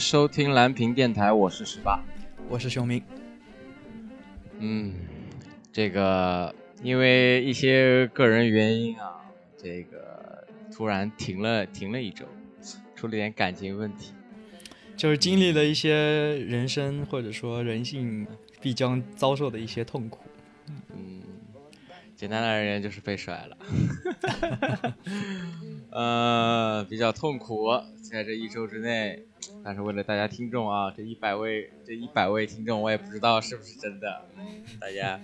[0.00, 2.02] 收听蓝屏电台，我是十八，
[2.48, 3.02] 我是熊明。
[4.58, 4.94] 嗯，
[5.70, 9.20] 这个因为一些个人原因啊，
[9.58, 12.24] 这个突然停了停了一周，
[12.96, 14.14] 出了点感情问题，
[14.96, 15.92] 就是经历了一些
[16.38, 18.26] 人生或者说人性
[18.58, 20.20] 必将遭受的一些痛苦。
[20.96, 21.20] 嗯，
[22.16, 23.58] 简单的而言就是被甩了。
[25.92, 27.68] 呃，比较痛苦，
[28.10, 29.24] 在这一周之内，
[29.64, 34.22] 但是为了大家听众啊，这一百位这一百位听众，我也不知道是不是真的。
[34.80, 35.20] 大家，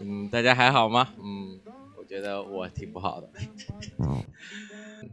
[0.00, 1.14] 嗯，大家还好吗？
[1.22, 1.58] 嗯，
[1.96, 3.28] 我觉得我挺不好的。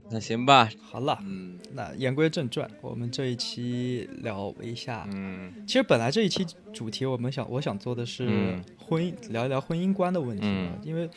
[0.10, 10.46] 那行吧，好了，嗯，那言归正传，我们这一期聊一下，嗯，其实本来这一期主题我们想我想做的是婚姻，聊一聊婚姻观的问题，
[10.84, 11.10] 因为。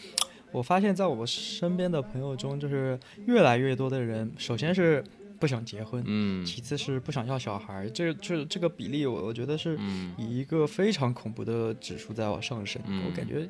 [0.53, 5.03] 我发现，在我身边的朋友中，就是越来越多的人，首先是
[5.39, 9.79] 不想结婚，嗯，其次是不想要小孩，这这这个比例，我我觉得是
[10.17, 13.49] 以一个非常恐怖的指数在往上升，我感觉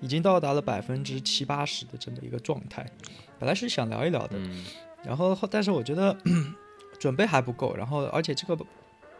[0.00, 2.84] 已经到达了百分之七八十的这么一个状态。
[3.38, 4.38] 本来是想聊一聊的，
[5.04, 6.16] 然后但是我觉得
[6.98, 8.58] 准备还不够，然后而且这个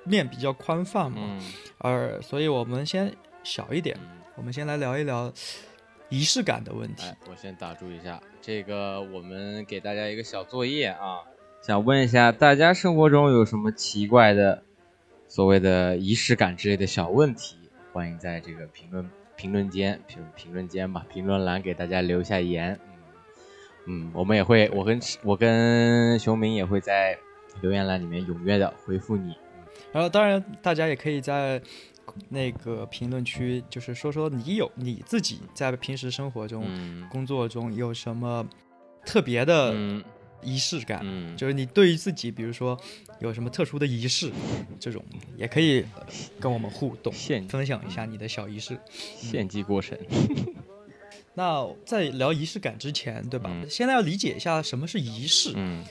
[0.05, 1.39] 面比较宽泛嘛，
[1.79, 3.99] 而所以我们先小一点，
[4.37, 5.33] 我们先来聊一聊。
[6.09, 8.23] 仪式感的问题，我先打住一下。
[8.41, 11.19] 这个我们给大家一个小作业啊，
[11.67, 14.62] 想问一下大家生活中有什么奇怪的
[15.27, 17.56] 所谓的仪式感之类的小问题？
[17.92, 22.78] 欢迎在这个评论评论间评评论间吧，评论栏给大家留下言。
[23.86, 27.19] 嗯嗯，我们也会，我跟我跟熊明也会在
[27.61, 29.34] 留言栏里面踊跃的回复你。
[29.91, 31.61] 然后当然大家也可以在。
[32.28, 36.64] 那个评论区就是说说你有你自己在平时生活中、
[37.11, 38.46] 工作中有什么
[39.05, 39.74] 特别的
[40.42, 41.01] 仪式感？
[41.02, 42.79] 嗯就是你对于自己，比如说
[43.20, 44.30] 有什么特殊的仪式，
[44.79, 45.05] 这种
[45.36, 45.85] 也可以
[46.41, 47.13] 跟我们互动，
[47.48, 48.79] 分享一下你的小仪式。
[49.17, 49.98] 献祭过程。
[51.35, 53.51] 那在聊仪式感之前，对吧？
[53.69, 55.52] 现在要理解一下什么是仪式。
[55.57, 55.85] 嗯。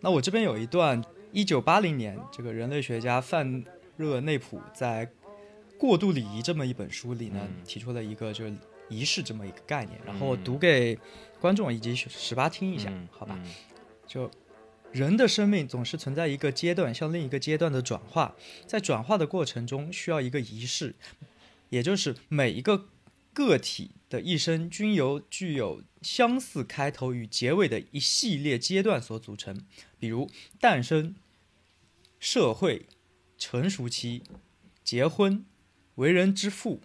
[0.00, 3.64] 那我这边有一段，一九八零年，这个人类学家范
[3.96, 5.08] 热内普在。
[5.78, 8.56] 过度礼仪这么一本书里呢，提出了一个就是
[8.88, 10.98] 仪式这么一个概念，然后我读给
[11.38, 13.38] 观众以及十八听一下，好吧？
[14.06, 14.30] 就
[14.92, 18.34] 人的生命总是存在一个阶段向另一个阶段的转化，
[18.66, 20.94] 在转化的过程中需要一个仪式，
[21.70, 22.86] 也就是每一个
[23.32, 29.60] 个体的一生均由具有相似开头与结尾的一系列阶段所组成，
[29.98, 30.30] 比如
[30.60, 31.14] 诞生、
[32.18, 32.86] 社会、
[33.36, 34.22] 成熟期、
[34.82, 35.44] 结婚。
[35.96, 36.82] 为人之父，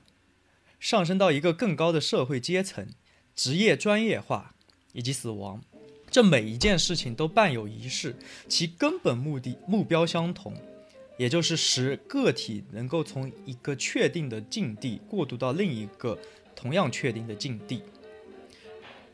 [0.80, 2.88] 上升到一个更高的社会阶层，
[3.36, 4.56] 职业专业化
[4.94, 5.62] 以及死亡，
[6.12, 8.14] 这每一件事情都伴有仪式，
[8.48, 10.54] 其根本目的目标相同，
[11.18, 16.20] 也就是使个体能够从一个确定的境地过渡到另一个
[16.54, 17.82] 同样确定的境地。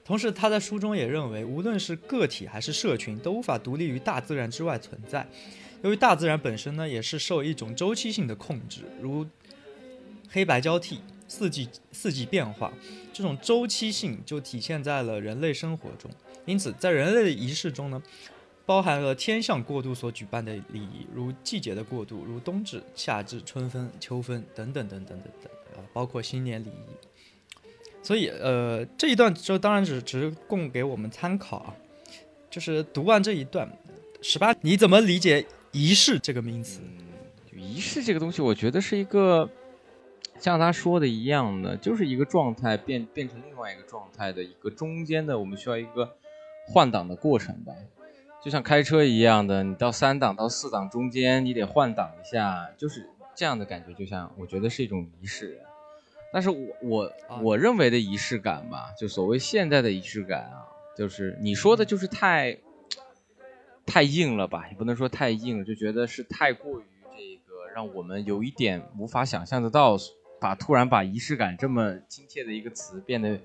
[0.03, 5.28] 同时，他在书中也认为，无论是个体还是社群，都无法独立于大自然之外存在，
[5.84, 9.25] 由于大自然本身呢，也是受一种周期性的控制，如。
[10.30, 11.00] 黑白交替，
[11.30, 12.74] 四季四季变化，
[13.13, 16.12] 这种周期性就体现在了人类生活中。
[16.47, 18.02] 因此，在人类的仪式中呢，
[18.66, 27.62] 包含了天象过渡所举办的礼仪，如季节的过渡，如冬至、夏至、春分、秋分等等等等等等，啊，包括新年礼仪。
[28.02, 31.75] 所以，呃，这一段就当然只只是供给我们参考啊。
[32.50, 33.69] 就是读完这一段，
[34.22, 36.80] 十八，你怎么理解仪式这个名词？
[37.53, 39.50] 仪式这个东西，我觉得是一个。
[40.40, 46.16] 像他说的一样的，就是一个状态变变成另外一个状态的一个中间的，我们需要一个
[46.68, 47.74] 换挡的过程吧，
[48.44, 55.60] 就像开车一样的，你到三档到四档中间，你得换挡一下，就是这样的感觉，就像我觉得是一种仪式。
[56.31, 62.58] 但是我我我认为的仪式感吧，就所谓现在的仪式感啊，就是你说的就是太
[63.86, 69.98] 太硬了吧，也不能说太硬，就觉得是太过于这个让我们有一点无法想象得到。
[70.40, 73.40] 把突然把仪式感这么亲切的一个词变得，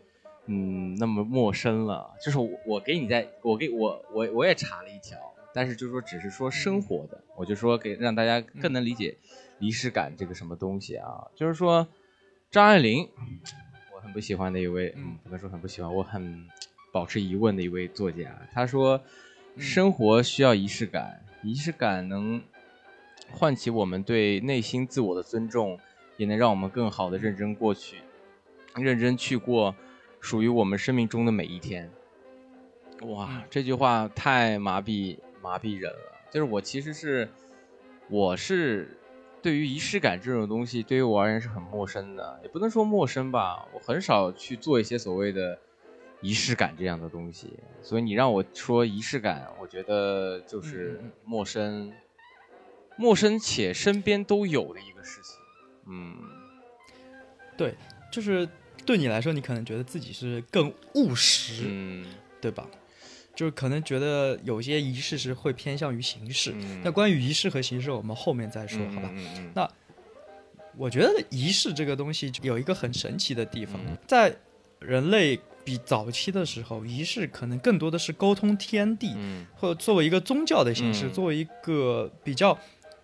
[0.53, 2.15] 嗯，那么陌生了。
[2.21, 5.17] 就是我我给你在，我给我我我也查了一条，
[5.55, 9.17] 但是就是说只是说生活的，我就说给让大家更能理解
[9.59, 11.27] 仪式感这个什么东西啊。
[11.35, 11.89] 就是说
[12.51, 13.09] 张爱玲，
[13.95, 16.47] 我很不喜欢的一位，嗯，不能说很不喜欢，我很
[16.93, 18.31] 保持疑问的一位作家。
[18.53, 19.01] 他说，
[19.57, 22.43] 生活需要仪式感，仪式感能
[23.31, 25.79] 唤起我们对内心自我的尊重。
[26.19, 27.97] 也能让我们更好的认真过去，
[28.77, 29.75] 认真去过
[30.23, 31.91] 属于我们生命中的每一天。
[33.03, 36.13] 哇，这句话太麻痹麻痹人了。
[36.31, 37.29] 就是我其实是
[38.09, 38.97] 我是
[39.43, 45.59] 对于仪式感这种东西，对于我而言是很陌生的，也不能说陌生吧，我很少去做一些所谓的
[46.21, 47.53] 仪式感这样的东西，
[47.83, 51.93] 所以你让我说仪式感，我觉得就是陌生，
[52.97, 55.37] 陌生且身边都有的一个事情，
[55.89, 56.17] 嗯，
[57.57, 57.75] 对，
[58.13, 58.49] 就是
[58.85, 62.07] 对你来说，你可能觉得自己是更务实，嗯，
[62.41, 62.67] 对吧？
[63.35, 66.53] 就是可能觉得有些仪式是会偏向于形式。
[66.55, 69.11] 嗯那关于仪式和形式，我们后面再说，好吧？
[69.55, 69.67] 那
[70.77, 74.37] 我觉得仪式这个东西有一个很神奇的地方，嗯在
[74.81, 82.59] 人类比早期的时候，仪式可能更多的是沟通天地，嗯或者作为一个宗教的形式，嗯作为一个比较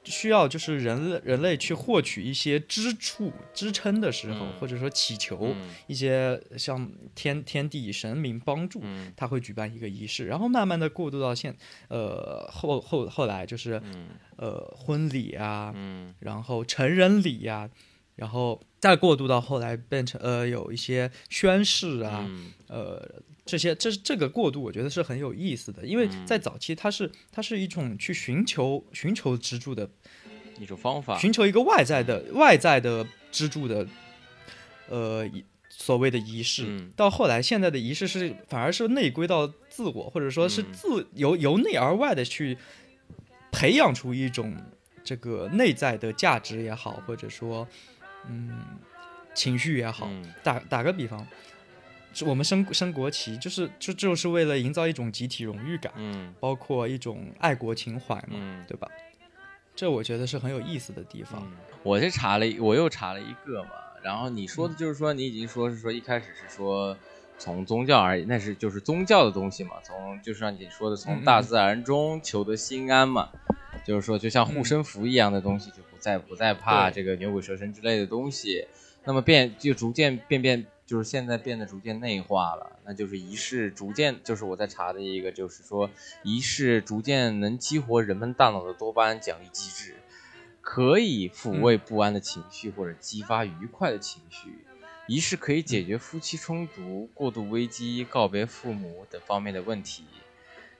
[0.09, 11.55] 需要就是人类人类去获取一些支柱支撑的时候，嗯或者说祈求嗯一些像天天地神明帮助，嗯他会举办一个仪式，然后慢慢的过渡到现
[11.89, 17.69] 呃后后后来就是嗯呃婚礼啊，嗯然后成人礼呀、
[18.17, 26.27] 然后再过渡到后来变成呃有一些宣誓啊，嗯呃这些这这个过渡我觉得是很有意思的，因为嗯。
[26.27, 29.89] 在早期它是它是一种去寻求寻求支柱的，
[30.61, 33.87] 一种方法，寻求一个外在的外在的支柱的，
[34.91, 36.65] 呃仪所谓的仪式。
[36.67, 36.93] 嗯。
[36.95, 40.67] 到后来现在的仪式是反而是内归到自我，或者说是嗯。
[40.73, 42.59] 自由由内而外的去
[43.51, 44.55] 培养出一种
[45.03, 47.67] 这个内在的价值也好，或者说
[48.29, 48.61] 嗯
[49.35, 50.07] 情绪也好。
[50.11, 50.35] 嗯。
[50.45, 51.58] 打打个比方，是
[52.25, 58.89] 我们升升国旗，就是就就是为了营造一种集体荣誉感，嗯包括一种爱国情怀嘛，嗯对吧？
[59.75, 61.41] 这我觉得是很有意思的地方。
[61.45, 61.53] 嗯，
[61.83, 63.71] 我是查了，我又查了一个嘛。
[64.03, 66.97] 然后你说的就是说，你已经说是说一开始是说
[67.39, 69.73] 从宗教而已，那是就是宗教的东西嘛。
[69.85, 73.29] 从就是像你说的，嗯从嗯大自然中求得心安嘛。
[73.85, 78.67] 就是说，就像护身符一样的东西，就不再不再怕这个牛鬼蛇神之类的东西。
[79.05, 82.81] 那么变就逐渐变变，就是现在变得逐渐内化了。
[82.87, 85.91] 那就是仪式逐渐，就是我在查的一个，就是说
[86.23, 89.95] 仪式逐渐能激活人们大脑的多巴胺奖励机制。
[90.61, 94.67] 可以抚慰不安的情绪或者激发愉快的情绪。
[95.07, 100.05] 仪式可以解决夫妻冲突、过度危机、告别父母等方面的问题。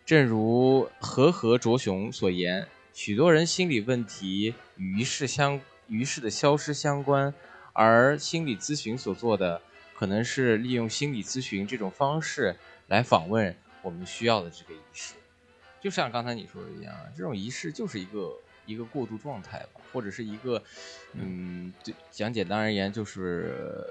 [0.05, 7.33] 正如和和卓雄所言，许多人心理问题与仪式相仪式的消失相关，
[7.73, 9.63] 而心理咨询所做的
[9.99, 12.55] 可能是利用心理咨询这种方式
[12.87, 13.53] 来访问
[13.83, 15.15] 我们需要的这个仪式。
[15.81, 18.33] 就像刚才你说的一样，这种仪式就是一个
[18.65, 20.63] 一个过渡状态吧，或者是一个，
[21.15, 23.85] 嗯，对，讲简单而言就是呃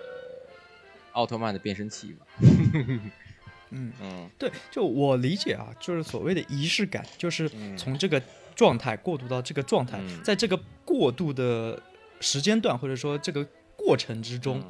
[1.12, 2.26] 奥特曼的变声器吧。
[3.72, 8.22] 嗯，嗯对，就我理解啊，就是所谓的仪式感，就是嗯从这个
[8.56, 11.84] 状态过渡到这个状态，嗯在这个过渡的
[12.22, 13.46] 时间段或者说这个
[13.76, 14.64] 过程之中，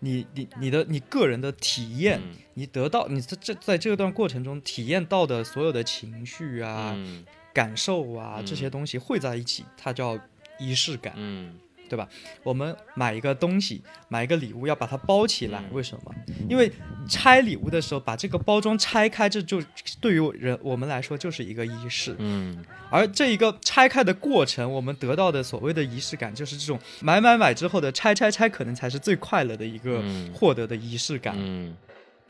[0.00, 2.36] 你你你的你个人的体验，嗯。
[2.54, 7.24] 你得到你在这在这段过程中体验到的所有的情绪啊、嗯。
[7.52, 10.18] 感受啊、嗯这些东西汇在一起，它叫
[10.58, 11.54] 仪式感，嗯
[11.88, 12.08] 对吧？
[12.42, 16.14] 我们买一个东西，买一个礼物，要把它包起来，嗯为什么？
[16.48, 16.70] 因为
[17.08, 19.62] 拆礼物的时候把这个包装拆开，这就
[20.00, 22.14] 对于人我们来说就是一个仪式。
[22.18, 31.34] 嗯而这一个拆开的过程，我们得到的所谓的仪式感，就是这种买买买之后的拆拆拆，可能才是最快乐的一个嗯获得的仪式感。
[31.36, 31.76] 嗯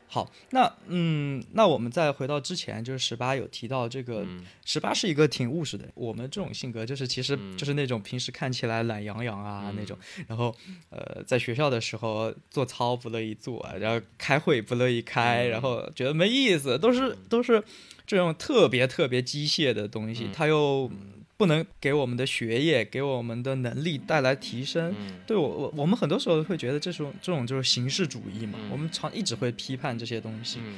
[0.09, 4.45] 好，那嗯，那我们再回到之前，就是十八有提到这个，嗯。
[4.65, 5.93] 十八是一个挺务实的人。
[5.95, 7.57] 我们这种性格，就是其实嗯。
[7.57, 9.85] 就是那种平时看起来懒洋洋啊、嗯那。
[9.85, 9.97] 种，
[10.27, 10.55] 然后
[10.91, 17.63] 呃，在学校的时候做操不乐意做，然后开会不乐意开，嗯然后觉得没意思，都是都是
[18.07, 20.33] 这种特别特别机械的东西，嗯。
[20.33, 20.91] 它又
[21.37, 24.95] 不能给我们的学业、给我们的能力带来提升。
[24.99, 30.59] 嗯对我我我们很多时候会觉得这种这种就是形式主义嘛，嗯我们常一直会批判这些东西。
[30.63, 30.77] 嗯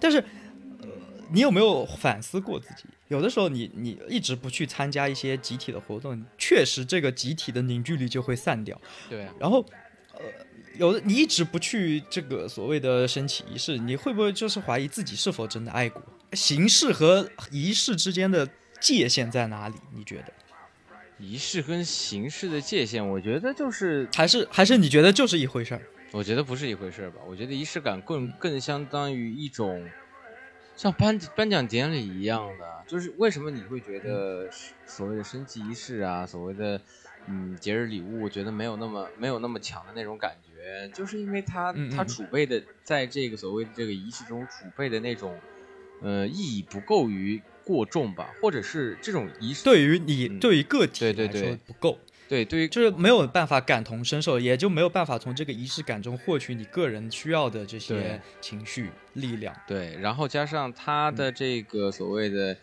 [0.00, 0.18] 但是，
[0.80, 0.88] 呃，
[1.30, 2.82] 你有没有反思过自己？
[3.06, 8.80] 有的时候你，你一直不去参加一些集体的活动，确实这个集体的凝聚力就会散掉。
[9.08, 9.64] 对啊然后，
[10.14, 10.22] 呃，
[10.76, 16.02] 有的你一直不去这个所谓的升旗仪式，你会不会就是怀疑自己是否真的爱国？
[16.32, 18.48] 形式和仪式之间的
[18.82, 19.76] 界限在哪里？
[19.94, 20.32] 你觉得？
[21.18, 25.82] 仪式跟形式的界限，我觉得就是还是还是你觉得就是一回事儿？
[26.10, 27.20] 我觉得不是一回事儿吧。
[27.26, 29.88] 我觉得仪式感更更相当于一种
[30.76, 34.50] 像颁颁奖典礼一样的，就是为什么你会觉得
[34.84, 36.80] 所谓的升旗仪式啊，所谓的
[37.28, 45.38] 嗯节日礼物，我觉得没有那么没有那么强的那种感觉，就是因为它它储备的在这个所谓的这个仪式中储备的那种
[46.00, 50.38] 呃意义不够于过重吧，或者是这种仪式对于你、嗯。
[50.40, 59.54] 对于个体来说不够，对对于就是没有办法感同身受，也就没有办法从这个仪式感中获取你个人需要的这些情绪力量。
[59.66, 62.56] 对，然后加上他的嗯这个所谓的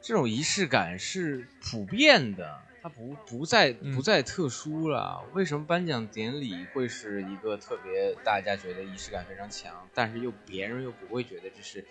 [0.00, 5.22] 这种仪式感是普遍的，它不不再不嗯再特殊了。
[5.34, 11.84] 为什么颁奖典礼会是一个特别大家觉得仪式感非常强，但是又别人又不会觉得这是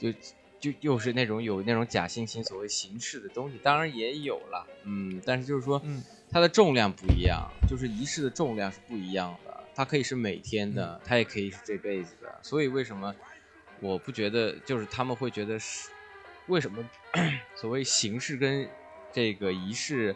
[0.00, 0.10] 就
[0.60, 3.58] 就又是那种有那种假惺惺所谓形式的东西？
[3.62, 9.64] 当然也有了，嗯，但是就是说，嗯它的重量不一样，就是仪式的重量是不一样的。
[9.74, 12.38] 它可以是每天的，它也可以是这辈子的。
[12.42, 13.14] 所以为什么
[13.80, 15.88] 我不觉得，就是他们会觉得是
[16.48, 16.84] 为什么
[17.56, 18.68] 所谓形式跟
[19.12, 20.14] 这个仪式，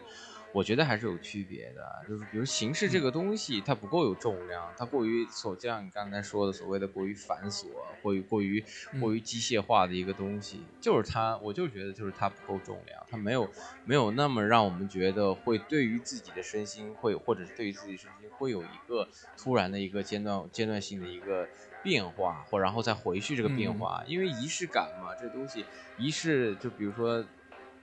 [0.53, 2.05] 我觉得还是有区别的。
[2.07, 7.65] 就是比如形式这个东西，它不够有重量，它过于所就像你刚才说的所谓的过于繁琐，
[8.01, 8.63] 过于过于
[8.99, 13.49] 过于机械化的一个东西，就是它，我就觉得就是它不够重量，它没有
[13.83, 19.07] 没有那么让我们觉得会对于自己的身心会，或者是对于自己身心会有一个
[19.37, 21.47] 突然的一个阶段阶段性的一个
[21.81, 25.65] 变化，或然后再回去这个变化，因为仪式感嘛，这东西
[25.97, 27.25] 仪式就比如说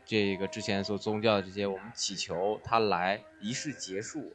[0.04, 4.33] 这个之前所宗教的这些，我们祈求他来，仪式结束。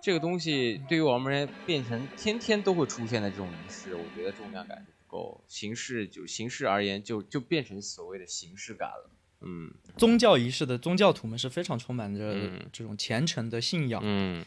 [0.00, 5.40] 这个东西对于我们而言变成天天都会出现的这种仪式，我觉得重量感就不够。
[5.46, 9.10] 形式就形式而言就，就变成所谓的形式感了。
[9.44, 14.44] 嗯宗教仪式的宗教徒们是非常充满着嗯这种虔诚的信仰，嗯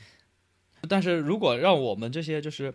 [0.87, 2.73] 但是如果让我们这些就是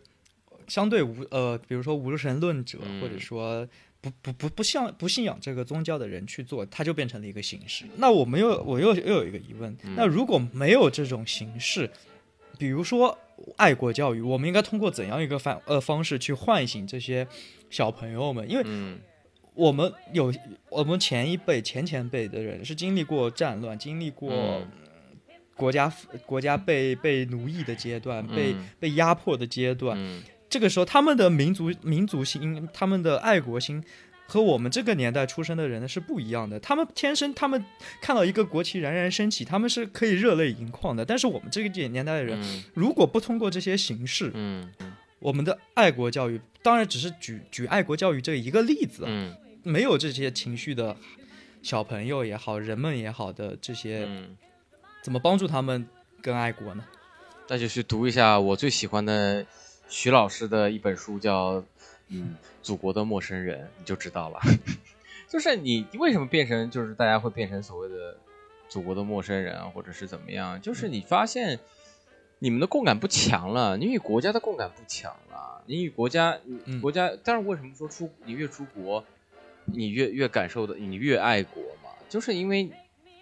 [0.69, 3.67] 相对无呃，比如说无神论者，嗯或者说
[4.01, 7.85] 不不不不信不信仰这个宗教的人去做，它就变成了一个形式。
[7.97, 11.91] 那我们又我又又有一个疑问，嗯那如果没有这种形式，
[12.59, 13.19] 比如说
[13.57, 17.27] 爱国教育，我们应该通过怎样一个方呃方式去唤醒这些
[17.69, 18.49] 小朋友们？
[18.51, 18.99] 因为嗯
[19.55, 20.33] 我们有
[20.71, 24.71] 我们前一辈、前前辈的人是经历过战乱，经历过嗯
[25.55, 25.93] 国家
[26.25, 29.99] 国家被被奴役的阶段，被嗯被压迫的阶段。
[29.99, 33.83] 嗯这个时候，他们的民族民族心，他们的爱国心。
[34.33, 37.65] 和我们这个年代出生的人呢是不一样的，他们天生，他们
[38.01, 41.05] 看到一个国旗冉冉升起，他们是可以热泪盈眶的。
[41.05, 44.71] 但是我们这个年代的人，嗯如果不通过这些形式，嗯
[45.19, 49.05] 我们的爱国教育，当然只是举举爱国教育这一个例子
[49.65, 50.97] 没有这些情绪的
[51.61, 54.37] 小朋友也好，人们也好的这些，嗯，
[55.03, 55.85] 怎么帮助他们
[56.23, 56.85] 更爱国呢？
[57.49, 59.45] 那就去读一下我最喜欢的
[59.91, 61.63] 徐老师的一本书，叫
[62.09, 64.41] 嗯《祖国的陌生人》，你就知道了。
[65.29, 68.17] 就是你为什么变成，就是大家会变成所谓的
[68.69, 70.61] 祖国的陌生人啊，或者是怎么样？
[70.63, 71.59] 就是你发现
[72.39, 76.39] 你们的共感不强了，你与国家的共感不强了，你与国家，
[76.81, 79.05] 国家，但是为什么说出你越出国，
[79.65, 81.91] 你越越感受的，你越爱国嘛？
[82.09, 82.71] 就是因为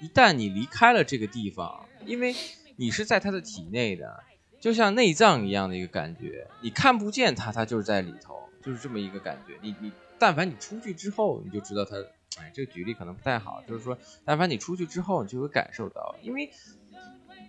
[0.00, 2.34] 一旦你离开了这个地方，因为
[2.76, 4.22] 你是在他的体内的，
[4.60, 9.54] 就像内脏一样的一个感觉，你看不见它，它就是在里头，就是这么一个感觉。
[9.62, 11.96] 你你，但凡你出去之后，你就知道它。
[12.38, 16.48] 哎，这个举例可能不太好，就是说，但凡你出去之后，你就会感受到，因为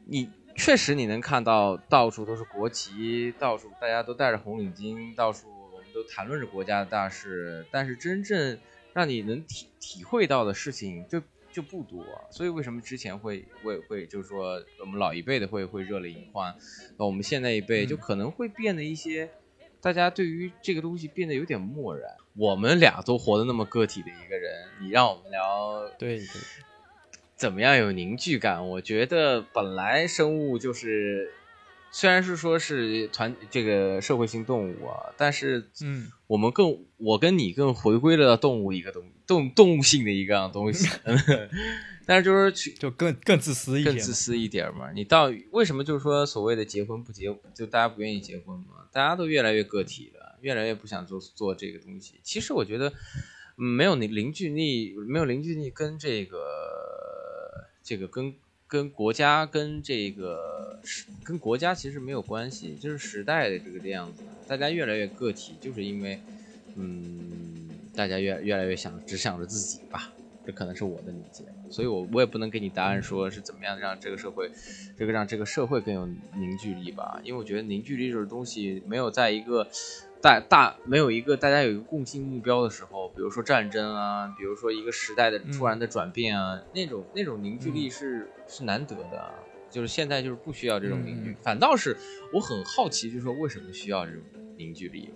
[0.06, 8.58] 你确实你能看到到处都是国旗，到处大家都戴着红领巾，到处我们都谈论着国家的大事，但是真正
[8.94, 11.22] 让你能体体会到的事情就
[11.60, 12.00] 就不多，
[12.32, 16.56] 所以为什么之前会会会就是说我们老一辈的会会热泪盈眶，
[16.98, 19.30] 那我们现在一辈就可能会变得一些，
[19.82, 22.10] 大家对于这个东西变得有点漠然。
[22.38, 26.25] 我们俩都活得那么个体的一个人，你让我们聊对对，
[27.36, 28.66] 怎么样有凝聚感？
[28.70, 31.34] 我觉得本来生物就是，
[31.91, 40.88] 虽然是说是团这个社会性动物啊，但是嗯，我们更我跟你更回归了动物一个东动动物性的一个样东西，
[42.05, 44.91] 但是就是去就更更自私一点，更自私一点嘛。
[44.91, 48.86] 你到为什么就是说所谓的结婚不结，就大家不愿意结婚嘛？
[48.91, 52.19] 大家都越来越个体了，越来越不想做做这个东西。
[52.24, 52.93] 其实我觉得，
[53.58, 58.34] 嗯，没有你凝聚力，没有凝聚力跟这个这个跟
[58.70, 60.80] 跟国家跟这个
[61.26, 66.20] 跟国家其实没有关系，就是时代的这个这样子，大家越来越个体，就是因为
[66.76, 70.14] 嗯，大家越越来越想只想着自己吧。
[70.46, 74.50] 这可能是我的理解，所以我我也不能给你答案说是怎么样让这个社会，
[74.98, 79.68] 这个让这个社会更有凝聚力吧，因为我觉得凝聚力这种东西没有在一个
[80.22, 89.34] 大大没有一个大家有一个共性目标的时候，比如说战争啊，比如说一个时代的突然的转变啊，那种那种凝聚力是、是难得的啊，
[89.70, 91.36] 就是现在就是不需要这种凝聚，嗯。
[91.42, 91.96] 反倒是
[92.34, 94.22] 我很好奇，就是说为什么需要这种
[94.58, 95.14] 凝聚力？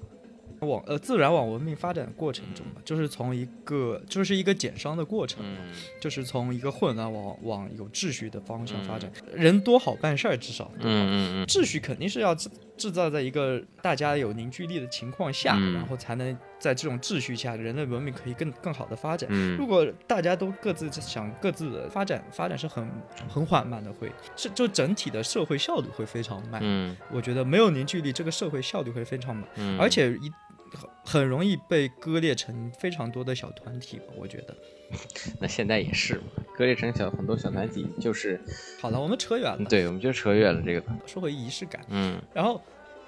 [0.67, 5.57] 网呃自然往文明发展的过程中嘛，就是从一个就是一个减伤的过程，嘛
[5.99, 9.11] 就是从一个混乱往往有秩序的方向发展。
[9.33, 10.89] 人多好办事儿，至少对吧？
[10.89, 19.29] 嗯嗯秩序肯定是要制制造在一个大家有凝聚力的情况下，嗯然后才能在这种秩序下，人类文明可以更更好的发展。
[19.31, 22.87] 嗯如果大家都各自想各自的发展，发展是很
[23.29, 26.59] 很缓慢的，会是就整体的社会效率会非常慢。
[26.63, 30.31] 嗯我觉得没有凝聚力，这个社会效率会非常慢，嗯，而且一
[30.73, 34.05] 很很容易被割裂成非常多的小团体吧。
[34.17, 34.55] 我觉得。
[35.39, 36.21] 那现在也是嘛，
[36.55, 38.39] 割裂成小很多小团体，就是
[38.79, 41.81] 好了，我们扯远了，对，我们就扯远了这个，说回仪式感。
[41.89, 42.61] 嗯然后，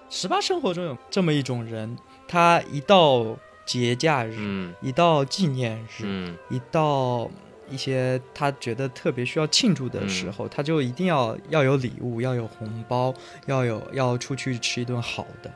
[0.09, 1.95] 十八生活中有这么一种人，
[2.27, 7.29] 他一到节假日，嗯一到纪念日，嗯一到
[7.69, 13.13] 一些他觉得特别需要庆祝的时候，他就一定要要有礼物，要有红包，
[13.45, 15.53] 要有要出去吃一顿好的。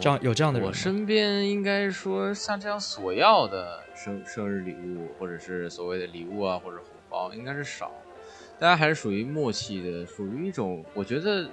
[0.00, 7.92] 这样有这样的人，我身边应该说像这样索要的生生日礼物，或者是所谓的礼物啊，或者红包，应该是少。
[8.58, 11.48] 大家还是属于默契的，属于一种我觉得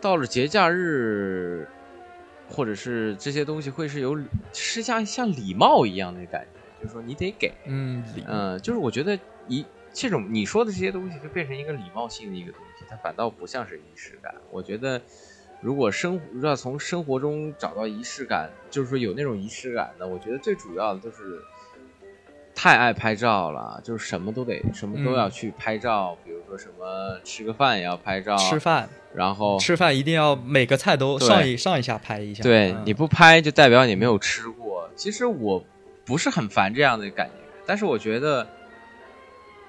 [0.00, 1.66] 到了节假日，
[2.48, 4.16] 或者是这些东西会是有
[4.52, 9.18] 是像像礼貌一样的感觉，就是说你得给，嗯嗯，就是我觉得
[9.48, 14.32] 一这种你说的这些东西就变成一个礼貌性的一个东西，它反倒不像是仪式感。
[14.52, 15.02] 我觉得，
[15.60, 21.40] 如果生活要从生活中找到仪式感，就是说有那种仪式感的，我觉得最主要的就是
[22.54, 32.42] 太爱拍照了，就是什么都得什么都要去拍照，比如说什么吃个饭也要拍照，吃饭然后吃饭一定要每个菜都上一上一下拍一下。
[32.42, 34.88] 对，嗯你不拍就代表你没有吃过。
[34.94, 35.64] 其实我
[36.04, 37.34] 不是很烦这样的感觉，
[37.66, 38.46] 但是我觉得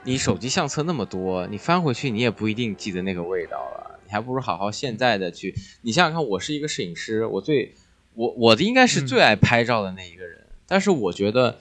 [0.03, 5.53] 你手机相册那么多，你翻回去你也不一定记得那个味道了，你还不如好好现在的去。
[5.83, 7.75] 你想想看，我是一个摄影师，我最
[8.16, 11.60] 我我的应该是最爱拍照的那一个人，但是我觉得。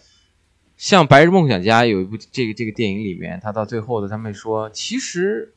[0.79, 5.53] 像《白日梦想家》有一部这个这个电影里面，他到最后的他们说，其实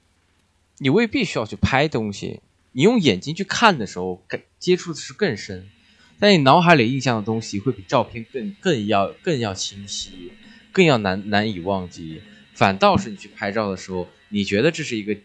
[0.79, 2.39] 你未必需要去拍东西，
[2.71, 5.69] 你用眼睛去看的时候，更接触的是更深，
[6.19, 10.31] 在你脑海里印象的东西会比照片更更要更要清晰，
[10.71, 12.23] 更要难难以忘记。
[12.55, 15.15] 反倒是你去拍照的时候，你觉得这是一个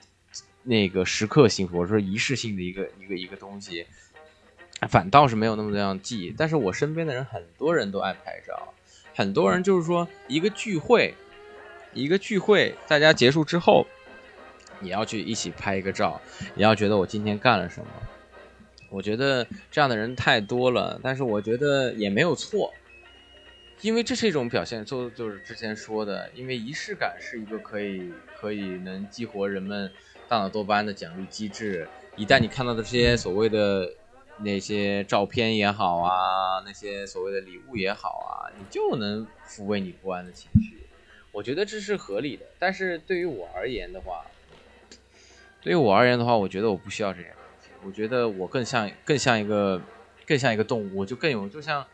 [0.67, 3.87] 那个时刻性或者说仪式性的一个一个一个东西，
[4.89, 6.35] 反倒是没有那么这样记忆。
[6.37, 8.75] 但是我身边的人很多人都爱拍照，
[9.15, 11.15] 很多人就是说一个聚会，
[11.95, 13.87] 一个聚会，大家结束之后，
[14.81, 16.21] 你要去一起拍一个照，
[16.55, 17.87] 你要觉得我今天干了什么。
[18.91, 22.73] 我觉得这样的人太多了，但是我觉得也没有错，
[23.81, 29.91] 因为这是一种表现，就就是之前说的，因为仪式感是一个可以可以能激活人们
[30.29, 31.89] 大脑多巴胺的奖励机制。
[32.17, 33.93] 一旦你看到的这些所谓的
[34.39, 40.87] 那些照片也好啊，那些所谓的礼物也好啊，你就能抚慰你不安的情绪。
[41.33, 44.25] 我觉得这是合理的，但是对于我而言的话，
[45.61, 47.69] 对于我而言的话，我觉得我不需要这些东西。
[47.85, 49.81] 我觉得我更像更像一个
[50.27, 51.87] 更像一个动物，我就更有就像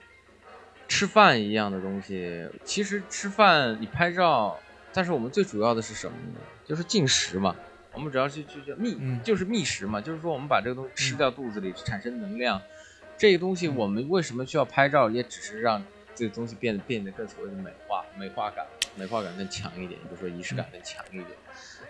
[0.86, 2.48] 吃饭一样的东西。
[2.64, 4.56] 其实吃饭你拍照，
[4.92, 6.40] 但是我们最主要的是什么呢？
[6.64, 7.56] 就是进食嘛。
[7.94, 12.60] 我们主要去去叫觅，嗯就是觅食嘛，就是说我们把这个东西吃掉肚子里，产生能量。
[13.18, 15.08] 这个东西我们为什么需要拍照？
[15.10, 21.28] 也只是让这个东西变得变得更所谓的美化、美化感、美化感更强一点，就是说仪式感更强一点。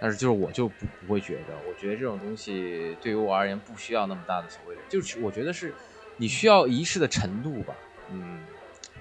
[0.00, 5.72] 但是就是我就不不会觉得，我觉得这种东西对于我而言不需要那么大的所谓的，就是我觉得是
[6.16, 7.74] 你需要仪式的程度吧。
[8.10, 8.40] 嗯，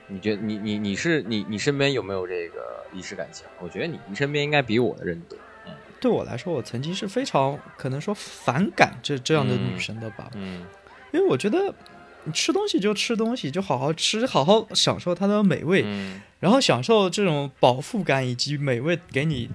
[0.08, 3.50] 你觉得你你你是你你身边有没有这个仪式感强？
[3.60, 5.38] 我觉得你你身边应该比我的人多。
[6.02, 10.66] 嗯对我来说，我曾经是非常可能说反感这这样的女生的吧，嗯
[11.14, 11.74] 因为我觉得
[12.24, 19.48] 你吃东西就吃东西，就好好吃，好好享受它的美味，嗯然后享受这种饱腹感以及美味给你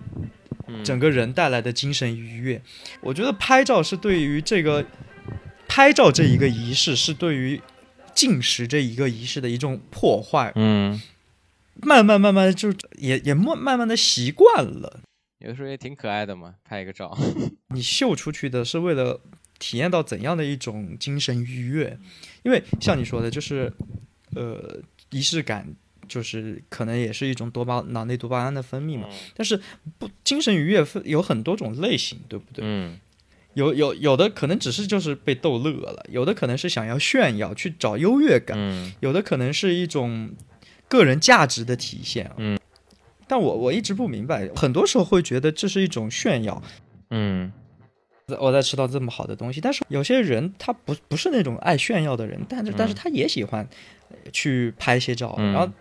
[0.68, 2.62] 嗯，整个人带来的精神愉悦。
[3.00, 4.84] 我觉得拍照是对于这个
[5.66, 7.60] 拍照这一个仪式，是对于
[8.14, 10.52] 进食这一个仪式的一种破坏。
[10.54, 11.02] 嗯，
[11.82, 15.00] 慢慢慢慢就也也慢慢慢的习惯了。
[15.46, 17.16] 有的时候也挺可爱的嘛，拍一个照。
[17.70, 19.20] 你秀出去的是为了
[19.60, 21.96] 体验到怎样的一种精神愉悦？
[22.42, 23.72] 因为像你说的，就是
[24.34, 24.80] 呃
[25.10, 25.72] 仪式感，
[26.08, 29.08] 就是可能也是一种多巴脑内多巴胺的分泌嘛。
[29.36, 29.60] 但是
[29.98, 32.64] 不精神愉悦分有很多种类型，对不对？
[32.66, 32.98] 嗯
[33.54, 40.30] 有有有的可能只是就是被逗乐了，有的可能是想要炫耀去找优越感，嗯有的可能是一种
[40.88, 42.30] 个人价值的体现。
[42.36, 42.58] 嗯，
[43.26, 46.62] 但我我一直不明白，很多时候会觉得这是一种炫耀。
[47.10, 47.52] 嗯
[48.40, 49.60] 我在吃到这么好的东西。
[49.60, 53.68] 但是有些人他不不是那种爱炫耀的人，但是但是他也喜欢
[54.32, 55.72] 去拍一些照，嗯然后。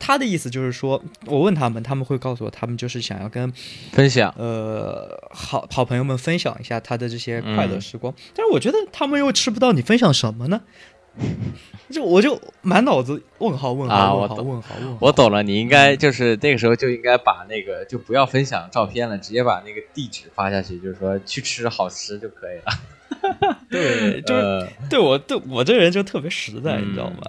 [0.00, 3.52] 他的意思就是说，我问他们，他们会告诉我，他们就是想要跟
[3.90, 8.14] 分享，呃好好朋友们分享一下他的这些快乐嗯时光。
[8.32, 10.62] 但是我觉得他们又吃不到，你分享什么呢？
[11.90, 14.98] 就我就满脑子问号问号问我懂问号问号。
[15.00, 23.56] 我懂了，你应该就是那个时候就应该把那个就不要分享照片了，直接把那个地址发下去，就是说去吃好吃就可以了。
[23.70, 27.20] 对，就是呃对我对我这人就特别实在，嗯你知道吗？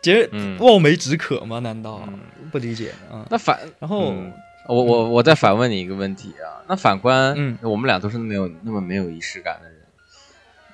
[0.00, 1.58] 觉嗯望梅止渴吗？
[1.58, 2.20] 难道嗯
[2.50, 3.26] 不理解啊？
[3.28, 4.32] 那反然后嗯
[4.68, 9.78] 我我我再反问你一个问题啊，那反观，嗯我们俩都是没有那么没有仪式感的人，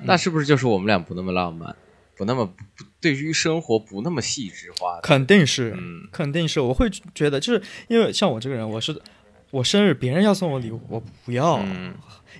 [0.01, 1.75] 嗯那是不是就是我们俩不那么浪漫，
[2.16, 2.53] 不那么
[3.01, 5.01] 对于生活不那么细致化的？
[5.03, 6.09] 肯定是，嗯。
[6.12, 9.01] 肯定是，我会觉得，就是因为像我这个人，我是
[9.51, 11.94] 我生日别人要送我礼物，我不要，嗯。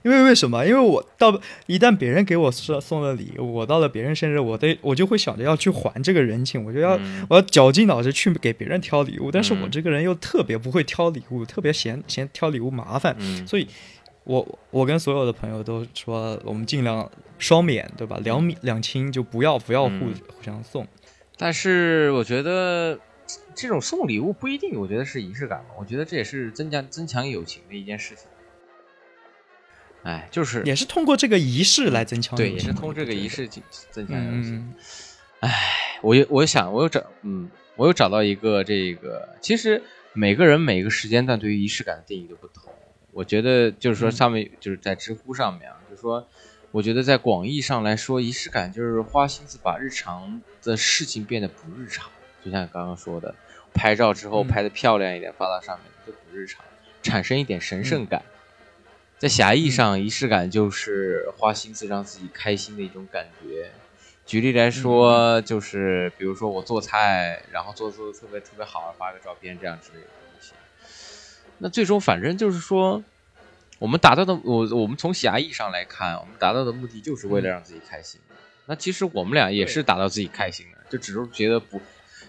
[0.05, 0.67] 因为为什么？
[0.67, 7.25] 因为我到一旦别人给我送送了礼物，我到了别人生日，我得我就会想着要去还这个人情，我就要、嗯。
[7.31, 9.71] 我要绞尽脑汁去给别人挑礼物，但是我嗯。
[9.71, 13.47] 这个人又特别不会挑礼物，特别嫌嫌挑礼物麻烦，嗯。
[13.47, 13.69] 所以
[14.25, 18.19] 我我跟所有的朋友都说，我们尽量双免，对吧？
[18.23, 20.87] 两免两清就不要不要互、嗯互相送。
[21.37, 22.99] 但是我觉得
[23.55, 28.27] 这种送礼物不一定，我觉得是仪式感嘛，我觉得这也是增加增强友情的一件事情。
[30.05, 34.75] 哎，就是也是通过这个仪式来增强对，友情也是通过这个仪式增增强友情。
[35.41, 35.51] 嗯，
[36.03, 39.83] 我有我想，我有找，嗯，我有找到一个这个，其实
[40.13, 42.72] 每个人每个时间段对于仪式感的定义都不同。
[43.12, 46.27] 我觉得就是说，嗯上面、就是在知乎上面啊，就是说，
[46.70, 52.11] 我觉得在广义上来说，仪式感就是花心思把日常的事情变得不日常。
[52.44, 53.35] 就像刚刚说的，
[53.75, 56.64] 拍照之后嗯拍的漂亮一点，发到上面就不日常，
[57.03, 58.22] 产生一点神圣感。
[59.18, 63.70] 在狭义上，仪式感就是花心思让自己开心的一种感觉。
[64.25, 70.07] 举例来说，就是比如说我做菜，然后做做的特别特别好，发个照片这样之类的。
[71.62, 73.05] 那最终反正就是说，
[73.79, 78.20] 我们达到的我我们从狭义上来看，我们达到的目的就是为了让自己开心。
[78.66, 81.81] 那其实我们俩也是达到自己开心的，就只是觉得不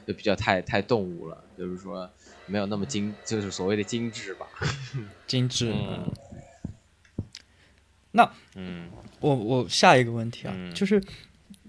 [0.05, 2.07] 就比较太太动物了，就是说
[2.45, 4.45] 没有那么精，就是所谓的精致吧。
[5.25, 5.73] 精致。
[5.73, 6.11] 嗯
[8.15, 11.03] 那嗯我我下一个问题啊，嗯就是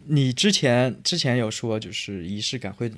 [0.05, 2.93] 你之前之前有说，就是仪式感会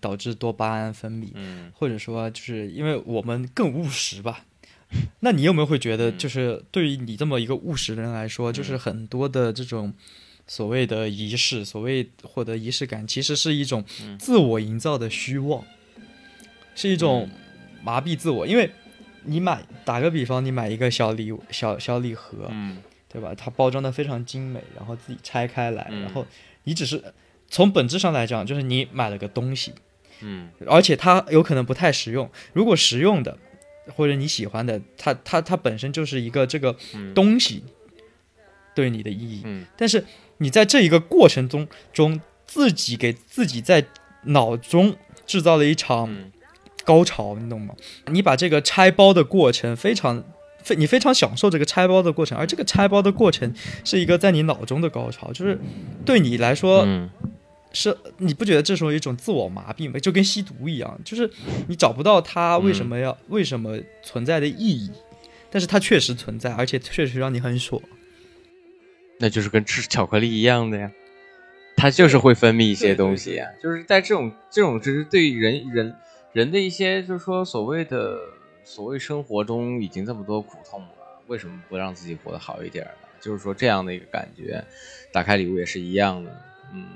[0.00, 4.44] 导致多巴胺分泌，嗯或者说就是因为我们更务实吧。
[5.20, 9.92] 那你有没有会觉得，嗯就是对于你这么一个务实的人来说，就是很多的这种
[10.48, 15.64] 所谓的仪式，所谓获得仪式感，其实是一种嗯自我营造的虚妄，
[16.74, 17.28] 是一种
[17.84, 18.46] 麻痹自我。
[18.46, 18.68] 因为
[19.24, 23.32] 你买，打个比方，你买一个小礼、小小礼盒，嗯对吧？
[23.36, 26.26] 它包装的非常精美，然后自己拆开来，嗯然后
[26.64, 27.02] 你只是
[27.48, 29.72] 从本质上来讲，就是你买了个东西，
[30.22, 32.30] 嗯而且它有可能不太实用。
[32.52, 33.36] 如果实用的
[33.94, 37.64] 或者你喜欢的，它它它本身就是一个这个嗯东西
[38.74, 39.42] 对你的意义。
[39.44, 40.04] 嗯但是
[40.38, 43.86] 你在这一个过程中中，自己给自己在
[44.24, 46.32] 脑中制造了一场嗯
[46.84, 47.74] 高潮，你懂吗？
[48.06, 50.24] 你把这个拆包的过程非常。
[50.62, 53.50] 非你非常享受这个拆包的过程，而这个拆包的过程
[53.82, 55.58] 是一个在你脑中的高潮，就是
[56.04, 57.08] 对你来说，嗯
[57.72, 59.98] 是你不觉得这时候一种自我麻痹吗？
[59.98, 61.30] 就跟吸毒一样，就是
[61.68, 64.90] 你找不到它为什么要、为什么存在的意义，
[65.50, 67.80] 但是它确实存在，而且确实让你很爽。
[69.18, 70.90] 那就是跟吃巧克力一样的呀，
[71.76, 75.94] 它就是会分泌一些东西呀，就是在这种这种就是对于人人
[76.32, 78.18] 人的一些就是说所谓的
[78.64, 80.88] 所谓生活中已经这么多苦痛了，
[81.26, 82.90] 为什么不让自己活得好一点呢？
[83.20, 84.64] 就是说这样的一个感觉，
[85.12, 86.86] 打开礼物也是一样的，嗯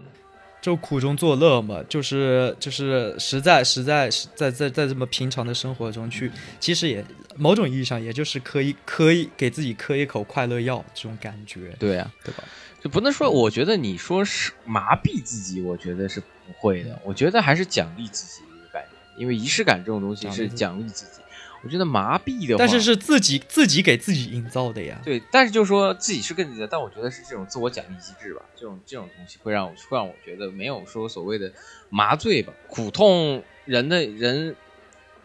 [0.64, 7.04] 就苦中作乐嘛，就是就是实在实在是在在在这么平常的生活中去，其实也
[7.36, 12.44] 某种意义上也就是磕一磕一给自己磕一口快乐药这种感觉，对啊、对吧？
[12.82, 16.98] 就不能说，我觉得你说是麻痹自己，我觉得是不会的。
[17.04, 21.20] 我觉得还是奖励自己的一个概念，因为仪式感这种东西是奖励自己。
[21.64, 25.00] 我觉得麻痹的话，但是是自己自己给自己营造的呀。
[25.02, 31.50] 对，但是就是说自己是跟自己的，但我觉得是这种自我奖励机制吧，这种这种东西会让我会让我觉得没有说所谓的
[31.88, 34.54] 麻醉吧，苦痛人的人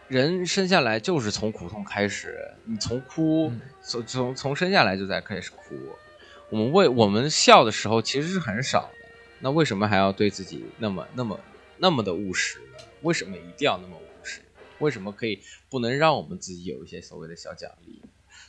[0.08, 5.76] 人生下来就是从苦痛开始，你从哭嗯从从从生下来就在开始哭，
[6.48, 9.08] 我们为我们笑的时候其实是很少的，
[9.40, 11.38] 那为什么还要对自己那么那么
[11.76, 12.84] 那么的务实呢？
[13.02, 13.96] 为什么一定要那么？
[14.80, 18.02] 为什么可以不能让我们自己有一些所谓的小奖励？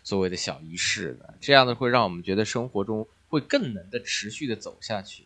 [0.03, 5.25] 所谓的小仪式呢，这样的会让我们觉得生活中会更能的持续的走下去。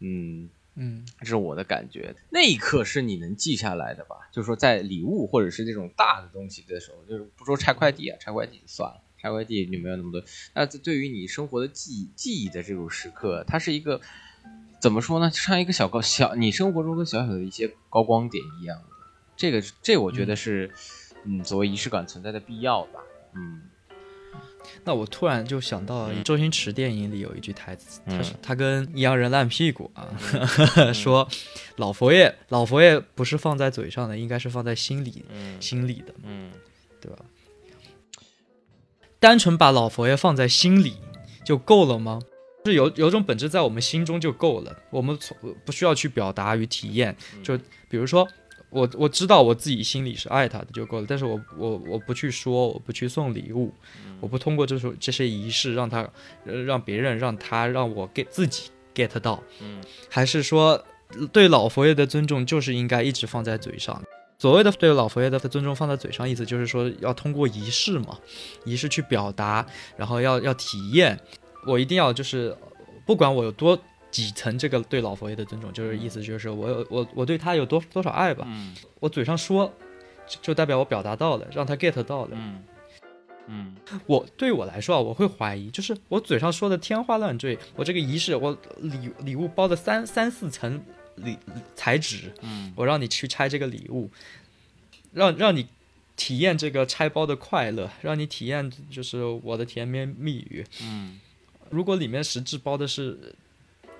[0.00, 2.14] 嗯嗯，这是我的感觉。
[2.30, 4.16] 那一刻是你能记下来的吧？
[4.32, 10.22] 就是说，在礼物或者是这种大的东西的时候，就是不说拆快递啊，拆快递就算了，拆快递你没有那么多。
[10.54, 14.00] 那对于你生活的记记忆的这种时刻，它是一个
[14.80, 15.30] 怎么说呢？
[15.30, 18.99] 就像一个小高小你生活中的小小的一些高光点一样的。
[19.40, 20.70] 这个这我觉得是，
[21.24, 23.00] 嗯，作为仪式感存在的必要吧。
[23.34, 23.62] 嗯，
[24.84, 30.06] 那我突然就想到嗯周星驰电影里有一句台词，他是嗯他跟阴阳人烂屁股啊，
[30.92, 31.26] 说
[31.76, 36.52] 老佛爷老佛爷不是放在嘴上的，应该是放在心里嗯心里的，嗯
[37.00, 37.24] 对吧？
[39.18, 40.98] 单纯把老佛爷放在心里
[41.46, 42.20] 就够了吗？
[42.66, 47.16] 是有有种本质在我们心中就够了，我们从不需要去表达与体验。
[47.42, 47.56] 就
[47.88, 48.28] 比如说，
[48.70, 53.72] 我我知道我自己心里是爱他的就够了，但是我我我不去说，我不去送礼物，
[54.20, 56.08] 我不通过这种这些仪式让他
[56.46, 60.82] 呃让别人让他让我给自己 get 到，嗯还是说
[61.32, 64.02] 对老佛爷的尊重就是应该一直放在嘴上？
[64.38, 68.18] 所谓的对老佛爷的尊重放在嘴上，意思就是说要通过仪式嘛，
[68.64, 71.18] 仪式去表达，然后要要体验。
[71.66, 72.56] 我一定要就是，
[73.04, 73.78] 不管我有多
[74.10, 78.74] 几层这个对老佛爷的尊重，就是意思就是我有我我对他有多多少爱吧，嗯。
[78.98, 79.72] 我嘴上说，
[80.26, 82.30] 就就代表我表达到了，让他 get 到了。
[82.32, 82.62] 嗯。
[83.46, 83.76] 嗯。
[84.06, 90.82] 我对我来说啊，我会怀疑，就是我嘴上说的天花乱坠，我这个仪式，我礼礼物包的三三四层
[91.14, 91.36] 礼
[91.76, 92.72] 彩纸，嗯。
[92.74, 94.10] 我让你去拆这个礼物，
[95.12, 95.66] 让让你
[96.16, 100.66] 体验这个拆包的快乐，让你体验就是我的甜言蜜语。
[100.82, 101.20] 嗯。
[101.70, 103.32] 如果里面实质包的是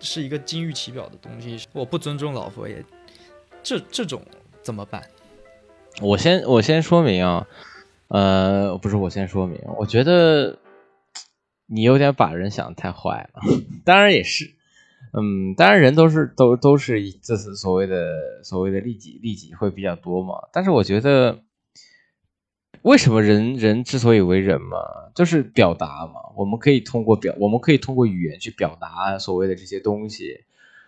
[0.00, 2.82] 是一个金玉其表的东西，我不尊重老佛爷，
[3.62, 4.20] 这这种
[4.62, 5.02] 怎么办？
[6.00, 7.46] 我先我先说明啊，
[8.08, 10.58] 呃，不是我先说明，我觉得
[11.66, 13.42] 你有点把人想的太坏了。
[13.84, 14.54] 当然也是，
[15.12, 20.34] 嗯，当然人都是都都是这是所谓的所谓的利己利己会比较多嘛。
[20.52, 21.40] 但是我觉得，
[22.82, 24.78] 为什么人人之所以为人嘛，
[25.14, 26.14] 就是表达嘛。
[26.36, 30.40] 我们可以通过表，我们可以通过语言去表达所谓的这些东西。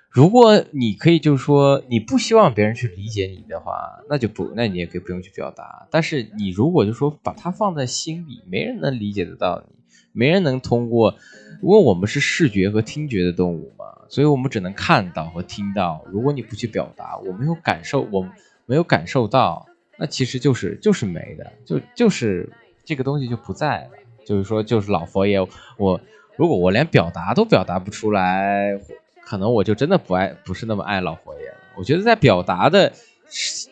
[0.09, 5.87] 如果你可以就是说你不希望别人去理解你的话，那就不，那你也可以不用去表达。
[5.91, 9.75] 但是你如果就说把它放在心里，没人能理解得到你，
[10.13, 11.15] 没人能通过，
[11.63, 16.03] 因为我们是视觉和听觉的动物嘛，所以我们只能看到和听到。
[16.11, 18.27] 如果你不去表达，我没有感受，我
[18.67, 19.67] 没有感受到，
[20.03, 22.51] 那其实就是就是没的，就就是
[22.85, 23.91] 这个东西就不在了。
[24.27, 25.39] 就是说，就是老佛爷，
[25.79, 26.01] 我
[26.35, 28.77] 如果我连表达都表达不出来。
[29.25, 31.57] 可能我就真的不爱，不是那么爱老佛爷了。
[31.77, 32.93] 我觉得在表达的，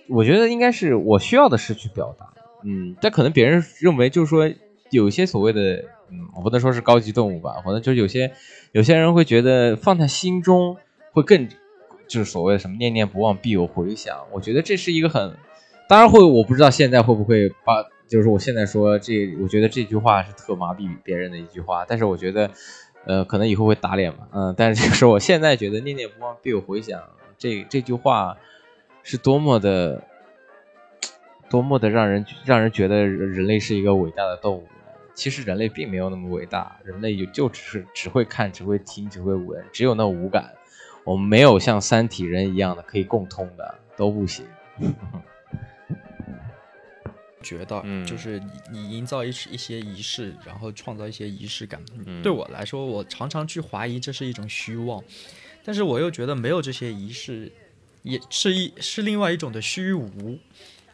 [0.09, 4.49] 我觉得应该是我需要的是去表达，嗯，但可能别人认为就是说
[4.91, 8.33] 有些所谓的，嗯，我不能说是高级动物吧，可能就是有些
[8.71, 10.77] 有些人会觉得放在心中
[11.11, 11.49] 会更，
[12.07, 14.17] 就是所谓的什么念念不忘必有回响。
[14.31, 15.37] 我觉得这是一个很，
[15.91, 22.49] 当然会，我不知道现在会不会把，就是我现在说这，我觉得这句话是特麻痹别人的一句话，但是我觉得。
[23.07, 27.03] 呃，可能以后会打脸吧，嗯，但是就是我现在觉得“念念不忘，必有回响”
[27.39, 28.37] 这这句话
[29.03, 30.05] 是多么的、
[31.49, 34.67] 多么的让人让人觉得人类是一个伟大的动物。
[35.15, 40.53] 其实人类并没有那么伟大，人类就就只是只会看、只会听、只会闻，只有那五感。
[41.05, 44.45] 我们没有像三体人一样的可以共通的，都不行。
[47.43, 48.39] 觉得，嗯就是
[48.73, 51.81] 你你营造一一些仪式，然后创造一些仪式感。
[52.07, 55.03] 嗯对我来说，我常常去怀疑这是一种虚妄，
[55.65, 57.51] 但是我又觉得没有这些仪式，
[58.03, 60.39] 也是一是另外一种的虚无。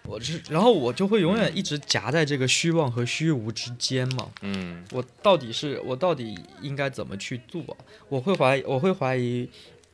[0.04, 4.30] 我是，然后我就会永远一直夹在这个虚妄和虚无之间嘛。
[4.42, 7.76] 嗯我到底是我到底应该怎么去做？
[8.08, 9.48] 我会怀疑，我会怀疑，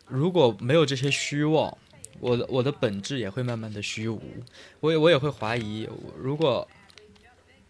[0.07, 1.79] 如果没有这些虚妄，
[2.23, 4.23] 我的我的本质也会慢慢的虚无。
[4.79, 6.69] 我也我也会怀疑，如果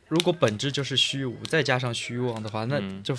[0.08, 3.16] 如果本质就是虚无，再加上虚妄的话，那嗯就、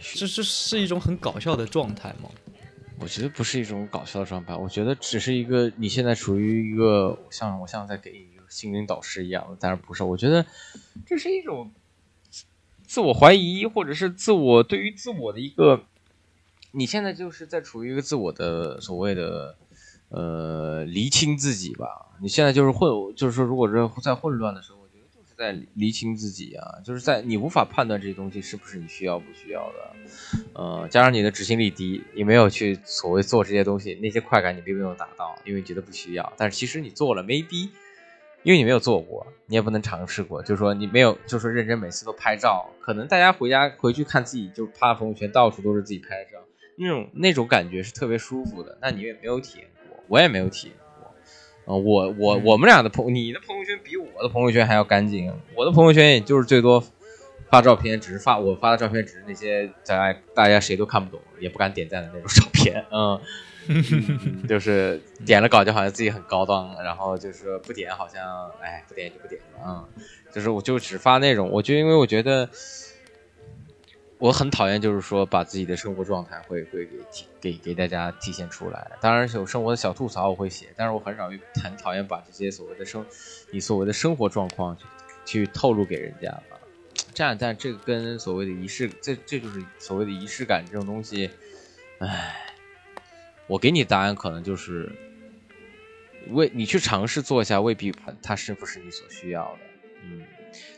[0.00, 2.28] 这这是一种很搞笑的状态吗。
[2.98, 10.02] 我觉得不是一种搞笑的状态，我觉得只是一个你现在处于一个像我像在给一个心灵导师一样的，但是不是？
[10.02, 10.44] 我觉得
[11.06, 11.72] 这是一种
[12.84, 15.84] 自我怀疑，或者是自我对于自我的一个，
[16.72, 19.56] 你现在就是在处于一个自我的所谓的
[20.10, 21.86] 呃厘清自己吧。
[22.20, 29.96] 你现在就是混，就是说，如果是在混乱的时候，我觉得就是在厘清自己啊，就是在你无法判断这些东西是不是你需要不需要的。
[30.52, 36.32] 呃，加上你的执行力低，你没有去所谓做这些东西，那些快感你并没有达到，因为你觉得不需要。
[36.36, 37.70] 但是其实你做了，maybe
[38.42, 46.38] 因为你没有做过，你也不能尝试过，就是说你没有，就是说认真每次都拍照，可能大家回家回去看自己就是发朋友圈，到处都是自己拍的照，
[46.76, 48.76] 那种那种感觉是特别舒服的。
[48.82, 49.66] 那你也没有体验，
[50.10, 51.14] 我也没有体验过。
[51.64, 56.84] 呃，我我我们俩的朋，你的朋友圈比我的朋友圈还要干净，我的朋友圈也就是最多
[57.48, 63.20] 发照片，只是发我发的照片只是那些在大家谁都看不懂，也不敢点赞的那种照片，嗯。
[64.48, 69.84] 就是点了稿就好像自己很高档，然后就是不点好像哎不点就不点了啊，
[70.32, 72.48] 就是我就只发那种，我就因为我觉得
[74.20, 76.98] 我很讨厌，就是说把自己的生活状态会会给
[77.40, 78.92] 给给大家体现出来。
[79.00, 83.04] 当然有生活的小吐槽我会写，但是我很少很讨厌把这些所谓的生
[83.50, 84.76] 你所谓的生活状况
[85.24, 86.60] 去透露给人家吧。
[87.14, 91.30] 这样，但这个跟所谓的仪式，这这就是所谓的仪式感这种东西，
[91.98, 92.46] 唉。
[93.46, 94.88] 我给你答案，可能就是
[96.28, 99.58] 为你去尝试做一下，未必它是不是你所需要的。
[100.04, 100.22] 嗯，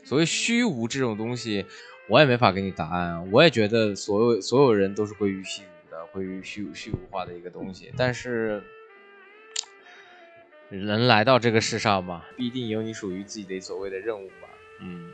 [0.02, 1.66] 所谓虚无这种东西，
[2.08, 3.30] 我也没法给你答案。
[3.30, 7.92] 我也觉得所有所有人都是归于虚无的，归于虚虚无化的一个东西。
[7.96, 8.62] 但是
[10.68, 14.48] 人来到这个世上嘛，必定有你属于自己的所谓的任务吧。
[14.80, 15.10] 嗯，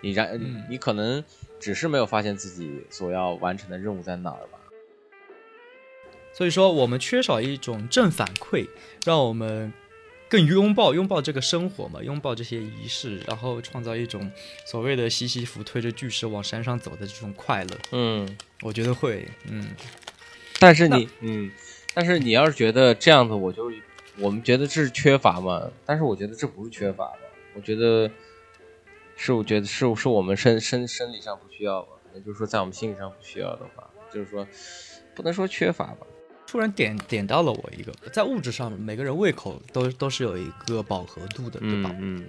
[0.00, 1.24] 你然你可能
[1.58, 4.58] 只是没有发现自己所要完成的任务在哪儿吧。
[6.32, 8.68] 所以说，我们缺少一种正反馈，
[9.04, 9.72] 让我们
[10.28, 14.30] 更拥抱拥抱这个生活嘛，拥抱这些仪式，然后创造一种
[14.66, 17.70] 所谓的西西弗推着巨石往山上走的这种快乐。
[17.92, 19.66] 嗯，我觉得会，嗯。
[20.60, 21.50] 但是你，嗯，
[21.94, 23.72] 但是你要是觉得这样子，我就
[24.18, 25.70] 我们觉得这是缺乏嘛？
[25.86, 27.18] 但是我觉得这不是缺乏吧？
[27.54, 28.10] 我觉得
[29.16, 31.90] 是，我觉得是，是我们身身生理上不需要吧？
[32.14, 34.46] 也就是说，在我们心理上不需要的话，就是说，
[35.14, 36.06] 不能说缺乏吧。
[36.50, 41.94] 突然点点到了我一个，在物质上，每个人胃口都都是有一个饱和度的，对吧？
[42.00, 42.24] 嗯。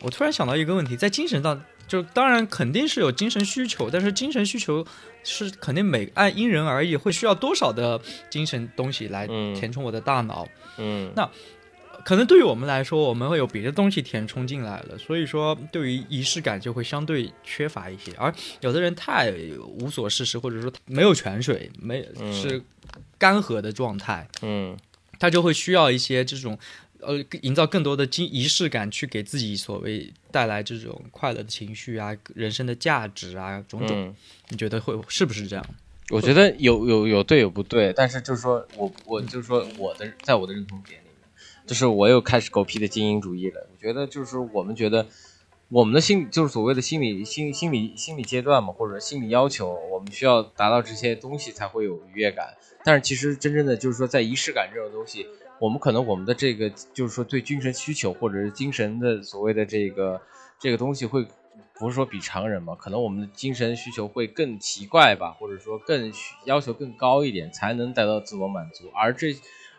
[0.00, 4.86] 我突然想到一个问题，在精神上，就当然肯定是有精神需求，但是精神需求
[5.24, 10.46] 是肯定每按因人而异，会需要多少的精神东西来填充我的大脑？
[10.78, 11.10] 嗯。
[11.16, 11.28] 那。
[12.06, 18.12] 可能对于我们来说，我们会有别的东西填充进来了，所以说对于仪式感就会相对缺乏一些。
[18.16, 19.32] 而有的人太
[19.80, 22.62] 无所事事，或者说没有泉水，没是
[23.18, 24.76] 干涸的状态，嗯，
[25.18, 26.56] 他就会需要一些这种
[27.00, 34.14] 呃，营造更多的仪仪式感，去给自己所谓带来这种快乐的情绪啊，人生的价值啊，种种。
[34.50, 35.66] 你觉得会是不是这样？
[36.10, 41.00] 我觉得有有有对有不对，但是就是说我我就是说我的在我的认同点。
[41.66, 43.66] 就是我又开始狗屁的精英主义了。
[43.72, 45.04] 我觉得就是我们觉得
[45.68, 52.54] 我们的心就是所谓的心理心心理心理阶段嘛，或者心理要求，我们需要达到这些东西才会有愉悦感。
[52.84, 55.26] 但是其实真正的就是说，在仪式感这种东西，
[55.58, 60.20] 我们可能我们的这个就是说对精神需求或者是精神的所谓的这个
[60.60, 61.26] 这个东西会
[61.74, 66.12] 不是说比常人嘛，可能我们的精神需求会更奇怪吧，或者说更
[66.44, 69.34] 要求更高一点才能得到自我满足，而这。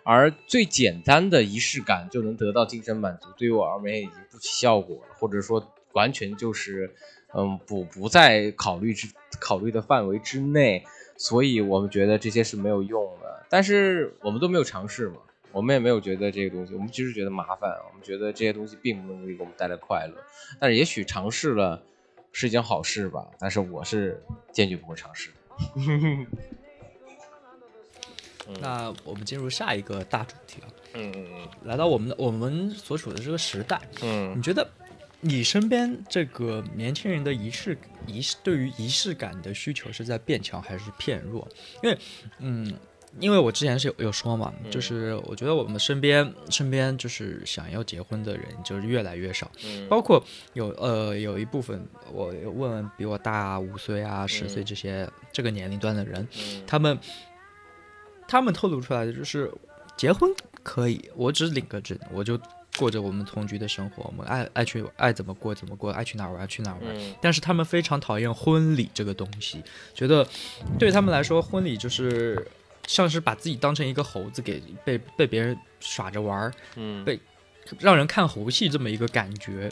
[0.10, 6.90] 而最简单的仪式感就能得到精神满足，对于我而言已经不起效果了，或者说完全就是，
[7.34, 10.86] 嗯，不不在考虑之考虑的范围之内，
[11.18, 13.46] 所以我们觉得这些是没有用的。
[13.50, 15.18] 但是我们都没有尝试嘛，
[15.52, 20.16] 我们也没有觉得这个东西，我们就是觉得麻烦，我们觉得这些东西并不能给我们带来快乐。
[20.58, 21.84] 但是也许尝试了
[22.32, 25.32] 是一件好事吧，但是我是坚决不会尝试。
[28.62, 30.68] 那我们进入下一个大主题啊。
[30.94, 34.68] 嗯嗯嗯，来到我们的我们所处的这个时代，嗯，你觉得
[35.20, 41.48] 你身边这个年轻人的仪式仪式对于仪式感的需求是在变强还是变弱？
[41.84, 41.98] 因为，
[42.40, 42.74] 嗯，
[43.20, 49.52] 因为我之前是有有说嘛，就是我觉得我们身边身边就是想要结婚的人就是越来越少，
[49.88, 56.28] 包括有呃有一部分我问问比我大五岁啊十岁这些这个年龄段的人，
[56.66, 56.98] 他们。
[58.28, 59.52] 他们透露出来的就是，
[59.96, 60.30] 结婚
[60.64, 62.40] 可以，我只领个证，我就
[62.78, 66.82] 过着我们同居的生活，我们爱爱去爱怎么过怎么过，爱去哪玩去哪玩。
[67.22, 69.64] 但是他们非常讨厌婚礼这个东西，
[69.94, 70.28] 觉得
[70.78, 72.46] 对他们来说，婚礼就是
[72.86, 77.20] 像是把自己当成一个猴子，给被被别人耍着玩儿，嗯，被
[77.80, 79.72] 让人看猴戏这么一个感觉。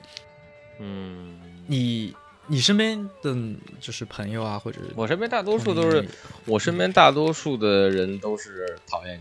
[0.79, 2.15] 嗯，你。
[2.47, 3.35] 你身边的
[3.79, 6.05] 就是朋友啊，或者我身边大多数都是，
[6.45, 9.19] 我身边大多数的人都是讨厌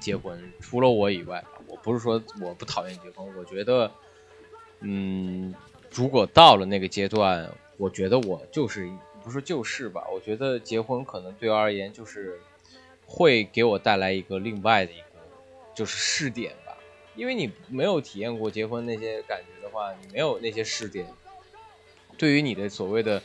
[0.00, 3.90] 结婚，除了我以外，我不是说我不讨厌结婚，我觉得，
[4.80, 5.54] 嗯，
[5.90, 8.90] 如果到了那个阶段，我觉得我就是
[9.24, 12.38] 不是就是吧，我觉得结婚可能对我而言就是
[13.06, 15.04] 会给我带来一个另外的一个
[15.74, 16.76] 就是试点吧，
[17.14, 21.06] 因为你没有体验过结婚那些感觉的话，你没有那些试点，
[22.20, 23.22] 对于你的所谓的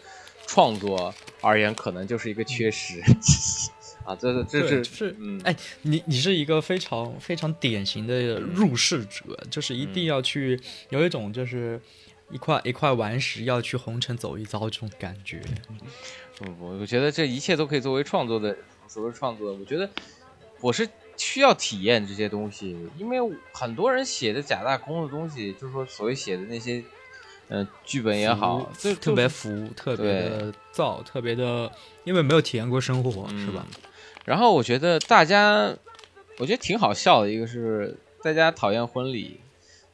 [0.47, 3.01] 创作而言，可能就是一个缺失。
[4.05, 10.57] 啊，这是这是就是嗯，哎，你你是一个非常非常典型的入世者，就是一定要去
[10.91, 11.81] 有一种就是
[12.29, 15.41] 一块一块顽石要去红尘走一遭这种感觉。
[16.37, 18.55] 不不，我觉得这一切都可以作为创作的
[18.87, 19.51] 所谓创作。
[19.51, 19.89] 我觉得
[20.61, 20.87] 我是
[21.17, 23.17] 需要体验这些东西，因为
[23.51, 26.83] 很多人写的假大空的东西，就是说所谓写的那些，
[27.47, 31.71] 呃，剧本也好，就特别浮，特别的燥，特别的，
[32.03, 33.65] 因为没有体验过生活，是吧？
[33.71, 33.81] 嗯
[34.25, 35.71] 然后我觉得大家，
[36.39, 39.39] 我觉得挺好笑的一个是大家讨厌婚礼，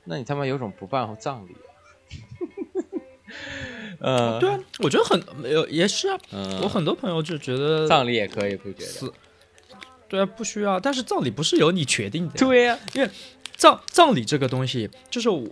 [0.06, 1.68] 那你他妈有种不办葬礼啊？
[3.99, 9.14] 呃，对啊，我觉得很没有也是啊，嗯，我很多朋友就觉得葬礼也可以，不觉得？
[10.08, 10.80] 对啊，不需要。
[10.80, 12.80] 但是葬礼不是由你决定的，对呀、
[13.58, 15.45] 葬葬礼这个东西，就是我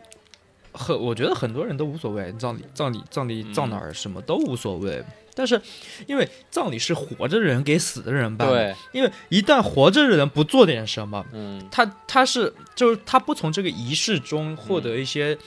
[0.74, 5.04] 很我觉得很多人都无所谓，葬礼葬礼葬礼葬哪儿什么都无所谓。
[5.36, 5.62] 但是
[6.06, 15.38] 因为葬礼是活着的人给死的人办的，对，因为一旦活着的人不做点什么，嗯他他是就是他不从这个仪式中获得一些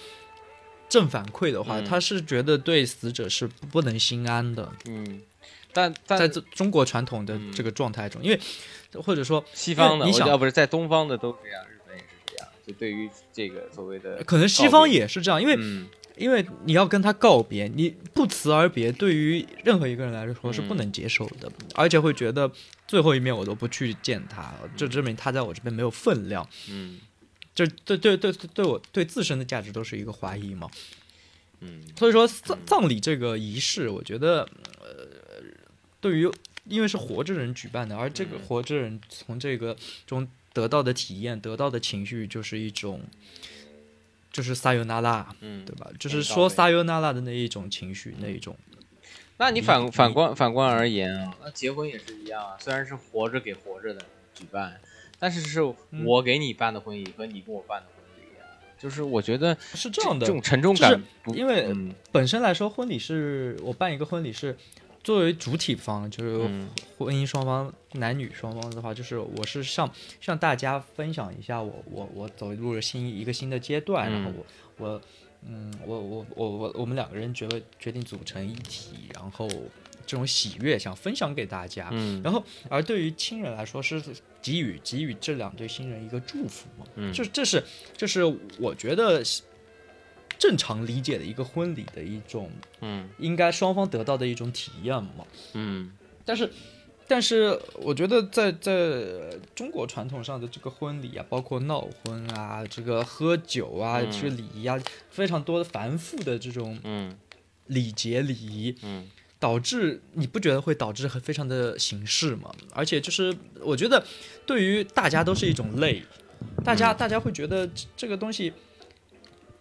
[0.89, 4.73] 正反馈的话，嗯他是觉得对死者是不不能心安的。
[4.87, 5.21] 嗯，
[5.75, 8.41] 但但在这中国传统的这个状态中，因为
[9.03, 11.72] 或者说西方的，你想要不是在东方的都这样，日本也是这样。
[12.67, 22.53] 就对于这个所谓的，可能西方也是这样，因为、嗯因为你要跟他告别，你不辞而别，对于任何一个人来说是不嗯能接受的，而且会觉得
[22.87, 27.01] 最后一面我都不去见他，就证明他在我这边没有分量，嗯
[27.55, 30.71] 这对对对对对我对自身的价值都是一个怀疑嘛。
[31.61, 34.47] 嗯所以说葬葬礼这个仪式，我觉得
[34.81, 35.09] 呃，
[35.99, 36.31] 对于
[36.69, 39.75] 因为是活着人举办的，而这个嗯活着人从这个
[40.07, 43.01] 中得到的体验、得到的情绪，就是一种
[44.31, 45.91] 就是撒尤那拉，嗯，对吧？
[45.99, 48.57] 就是说撒尤那拉的那一种情绪，那一种
[49.39, 54.01] 那你反反观反观而言啊，那结婚也是一样啊，虽然是活着给活着的
[54.35, 54.81] 举办，
[55.19, 58.47] 但是是嗯我给你办的婚礼和你给我办的婚礼啊，
[58.79, 60.33] 就是我觉得是这样的这。
[60.33, 64.57] 种沉重就是感不，因为嗯本身来说，婚礼是我办一个婚礼是
[65.03, 69.91] 作为主体方，就是嗯婚姻双方男女双方的话，就是我是向
[70.21, 75.03] 向大家分享一下我我我走入了新一个新的阶段，嗯然后我我
[75.47, 77.49] 嗯我我我我我们两个人决
[77.79, 79.49] 决定组成一体，然后
[80.07, 81.89] 这种喜悦想分享给大家。
[81.91, 84.01] 嗯然后，而对于亲人来说，是
[84.41, 86.87] 给予给予这两对新人一个祝福嘛？
[86.97, 87.63] 嗯就这是
[87.97, 88.23] 这是
[88.59, 89.23] 我觉得
[90.43, 95.25] 正常理解的一个婚礼的一种嗯应该双方得到的一种体验嘛。
[95.53, 95.93] 嗯
[96.25, 96.51] 但是，
[97.07, 104.77] 但是我觉得在在中国传统上的这个婚礼啊，包括闹婚啊，这个喝酒啊，嗯这个礼仪啊，
[105.11, 107.17] 非常多的繁复的这种嗯
[107.69, 112.53] 礼节礼仪，嗯导致你不觉得会导致很非常的形式吗？
[112.75, 114.05] 而且就是我觉得
[114.45, 116.03] 对于大家都是一种累，
[116.65, 118.53] 大家、大家会觉得这这个东西。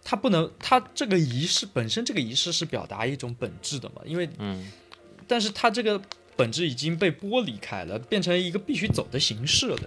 [0.04, 4.02] 它不能，它这个仪式本身，这个仪式是表达一种本质的嘛？
[4.04, 4.70] 因为嗯
[5.28, 6.00] 但是它这个
[6.36, 9.78] 本质已经被剥离开了，变成一个必须走的形式了，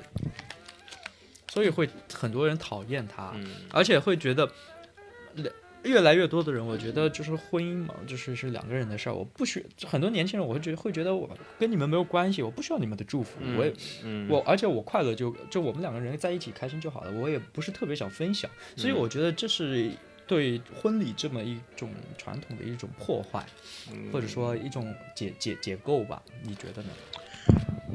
[1.52, 4.50] 所以会很多人讨厌它，嗯而且会觉得
[5.86, 13.74] 越来越多的人，我觉得就是婚姻嘛，就是是两个人的事儿，我不需很多年轻人，我会觉得会觉得我跟你们没有关系，我不需要你们的祝福，我也
[14.04, 19.92] 嗯我而且我快乐就就我们两个人在一起开心就好了，我也不是特别想分享，所以嗯我觉得这是
[20.28, 23.46] 对婚礼这么一种传统的一种破坏。
[23.92, 26.20] 嗯或者说一种解解解构吧？
[26.42, 26.90] 你觉得呢？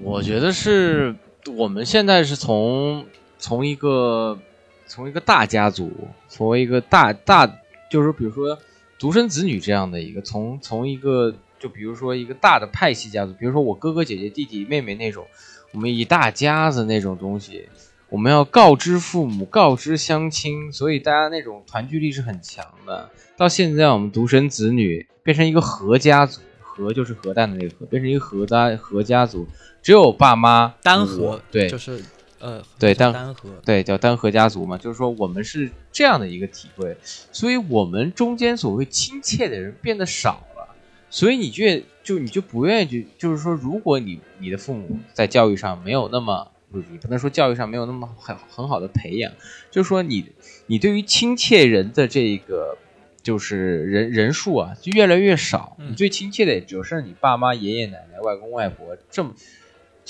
[0.02, 1.14] 我觉得是
[1.56, 3.04] 我们现在是从
[3.38, 4.38] 从一个
[4.86, 5.90] 从一个大家族，
[6.28, 7.59] 从一个大大
[7.90, 8.58] 就是比如说
[8.98, 15.26] 独生子女这样的一个，从从一个就比如说一个大的派系家族，比如说我哥哥姐姐弟弟妹妹那种，
[15.72, 17.68] 我们一大家子那种东西，
[18.08, 23.10] 我们要告知父母，告知乡亲，所以大家那种团聚力是很强的。
[23.36, 29.46] 到现在我们独生子女变成一个核家族，核就是核弹的那个核，变成一个核家核家族。
[29.82, 32.02] 只有爸妈单核对就是
[32.40, 36.96] 呃，对单核，对，叫单核家族嘛，就是说我们是这样的一个体会，
[37.30, 40.74] 所以我们中间所谓亲切的人变得少了，
[41.10, 41.64] 所以你就
[42.02, 49.30] 就你就不愿意去，就是说，如果你你的父母在教育上没有那么，你不能说教育上没有那么很很好的培养，
[49.70, 50.24] 就是说你
[50.66, 52.78] 你对于亲切人的这个
[53.22, 59.34] 就是人人数啊，就越来越少，嗯你最亲切的也只剩你爸妈、爷爷奶奶、外公外婆这么。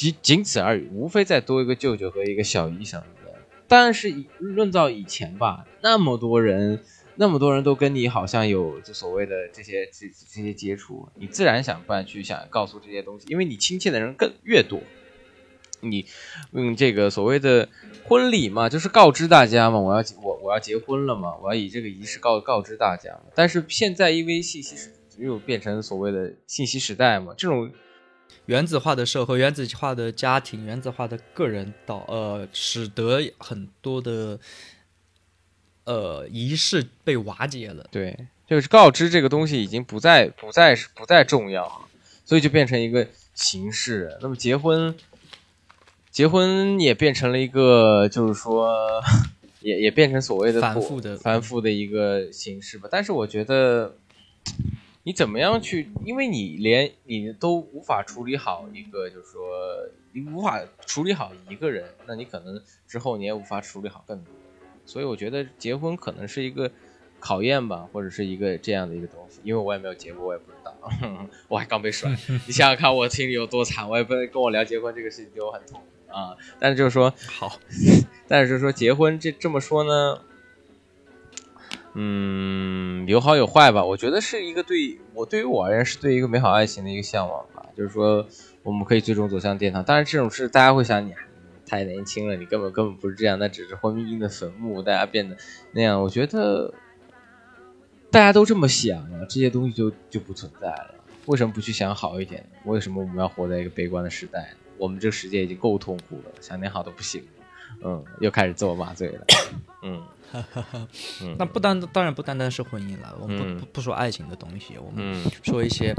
[0.01, 3.35] 仅仅此而已，无非再多一个舅舅和一个小姨什么的，
[3.69, 6.83] 但是论到以前吧，那么多人，
[7.17, 14.81] 那么多人都跟你好像有就所谓的这些这这些接触，你自然想办去想告诉这些东西，因为你亲切的人更越多，
[15.83, 16.07] 你
[16.53, 17.69] 用这个所谓的
[18.05, 23.21] 婚礼嘛，就是告知大家嘛，我要我我要结婚了嘛，我要以这个仪式告告知大家。
[23.35, 24.77] 但是现在因为信息
[25.19, 27.71] 又变成所谓的信息时代嘛，这种。
[28.47, 34.41] 原子化的社会、原子化的家庭、原子化的个人，导呃，使得很多的
[35.85, 37.87] 呃仪式被瓦解了。
[37.93, 41.89] 对，就是告知这个东西已经不再、不再是、不再重要，
[42.25, 44.19] 所以就变成一个形式。
[44.21, 44.95] 那么结婚，
[46.11, 49.01] 结婚也变成了一个，就是说，
[49.61, 52.89] 也也变成所谓的繁复的、繁复的一个形式吧。
[52.91, 53.97] 但是我觉得。
[55.03, 55.91] 你怎么样去？
[56.05, 59.41] 因为你连你都无法处理好一个，就是说
[60.13, 64.35] 你无法处理好一个人，那你可能之后你也无法处理好更多。
[64.85, 66.71] 所以我觉得结婚可能是一个
[67.19, 69.41] 考验吧，或者是一个这样的一个东西。
[69.43, 70.77] 因为我也没有结过，我也不知道。
[71.49, 72.11] 我还刚被甩，
[72.47, 73.89] 你想想看我心里有多惨。
[73.89, 76.37] 我也不能跟我聊结婚这个事情，就很痛啊。
[76.59, 77.59] 但是就是说好，
[78.29, 80.23] 但是就是说结婚这这么说呢？
[81.95, 83.85] 嗯，有好有坏吧。
[83.85, 87.67] 我觉得是一个对我对于我而言是对一个美好爱情的一个向往吧。
[87.77, 88.27] 就是说，
[88.63, 89.83] 我们可以最终走向殿堂。
[89.83, 91.13] 当然，这种事大家会想，你
[91.67, 95.37] 太年轻了，你根本根本不是这样，那只是婚姻的坟墓，大家变得
[95.73, 96.01] 那样。
[96.03, 96.73] 我觉得
[98.11, 100.95] 大家都这么想了，这些东西就就不存在了。
[101.27, 102.45] 为什么不去想好一点？
[102.65, 104.51] 为什么我们要活在一个悲观的时代？
[104.77, 107.23] 我们这个世界已经够痛苦了，想点好都不行。
[107.83, 109.27] 嗯，又开始自我麻醉了。
[109.83, 110.03] 嗯。
[111.37, 115.93] 那不单当然不单单是婚姻了，我们不不说爱情的东西，我们说一些，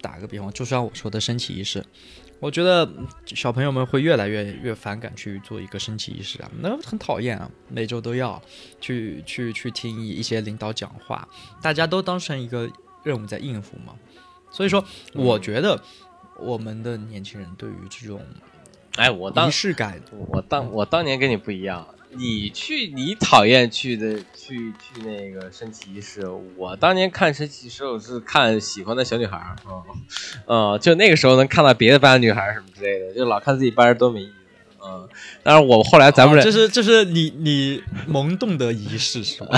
[0.00, 1.84] 打个比方，就像我说的升旗仪式，
[2.38, 2.88] 我觉得
[3.26, 8.40] 小朋友们会越来越越反感去做一个升旗仪式啊，那很讨厌啊，每周都要
[8.80, 11.28] 去去去听一些领导讲话，
[11.60, 12.70] 大家都当成一个
[13.02, 13.96] 任务在应付嘛，
[14.52, 15.82] 所以说我觉得
[16.38, 18.20] 我们的年轻人对于这种，
[18.96, 21.86] 哎，我当仪式感，我当我当年跟你不一样。
[22.12, 26.28] 你去，你讨厌去的去去那个升旗仪式。
[26.56, 29.82] 我当年看升旗仪式，我是看喜欢的小女孩儿，嗯，
[30.46, 34.32] 嗯，就那个时候能看到别的班的女孩儿什么之类的，就老看自己班多没意思，
[34.84, 35.08] 嗯。
[35.44, 39.56] 但是我后来咱们俩，这是这是你你萌动的仪式是吧？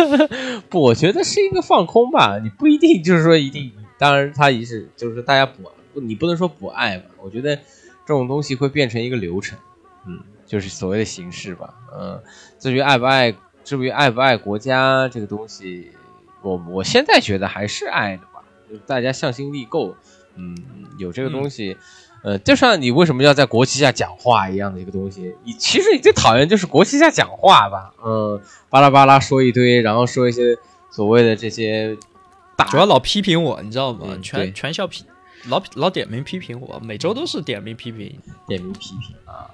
[0.70, 2.40] 不，我觉得是一个放空吧。
[2.42, 7.10] 你不一定就是说一定，当然他仪式就是大家不，你不能说不爱吧。
[7.20, 7.58] 我觉得
[8.06, 9.58] 这种东西会变成一个流程，
[10.06, 10.20] 嗯。
[10.46, 12.22] 就是所谓的形式吧，嗯，
[12.58, 13.34] 至于爱不爱，
[13.64, 15.90] 至于爱不爱国家这个东西，
[16.42, 19.96] 我我现在觉得还是爱的吧，就大家向心力够，
[20.36, 20.54] 嗯，
[20.98, 21.78] 有这个东西，
[22.22, 28.38] 呃，就像你为什么要在国旗下讲话一样的一个东西，你其实你最讨厌就是国旗下讲话吧，嗯，
[28.68, 30.58] 巴拉巴拉说一堆，然后说一些
[30.90, 31.96] 所谓的这些，
[32.68, 34.18] 主要老批评我，你知道吗？
[34.20, 35.06] 全全校批，
[35.48, 38.18] 老老点名批评我，每周都是点名批评，
[38.48, 39.50] 点名批评啊。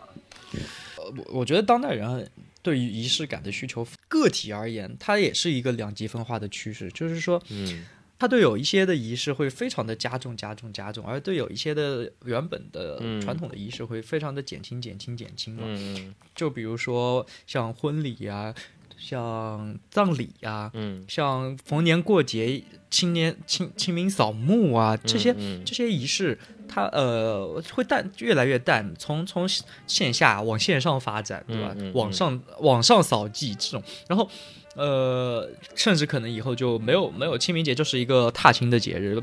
[0.97, 2.31] 我我觉得当代人
[2.63, 6.91] 对于仪式感的需求，个体而言，它也是一个两极分化的趋势。
[6.91, 7.85] 就是说，嗯，
[8.19, 15.63] 他对有一些的仪式会非常的加重、加重、加重，而对有一些的原本的传统的仪式会非常的减轻、减轻、减轻嘛。
[15.67, 18.55] 嗯，就比如说像婚礼啊。
[19.01, 25.35] 像葬礼呀，嗯，像逢年过节、清年清清明扫墓啊，这些
[25.65, 26.39] 这些仪式，
[26.69, 29.49] 它呃会淡越来越淡，从从
[29.87, 31.75] 线下往线上发展，对吧？
[31.95, 34.29] 网上网上扫祭这种，然后
[34.77, 39.21] 呃，甚至可能以后就没有没有清明节，就是一个踏青的节日，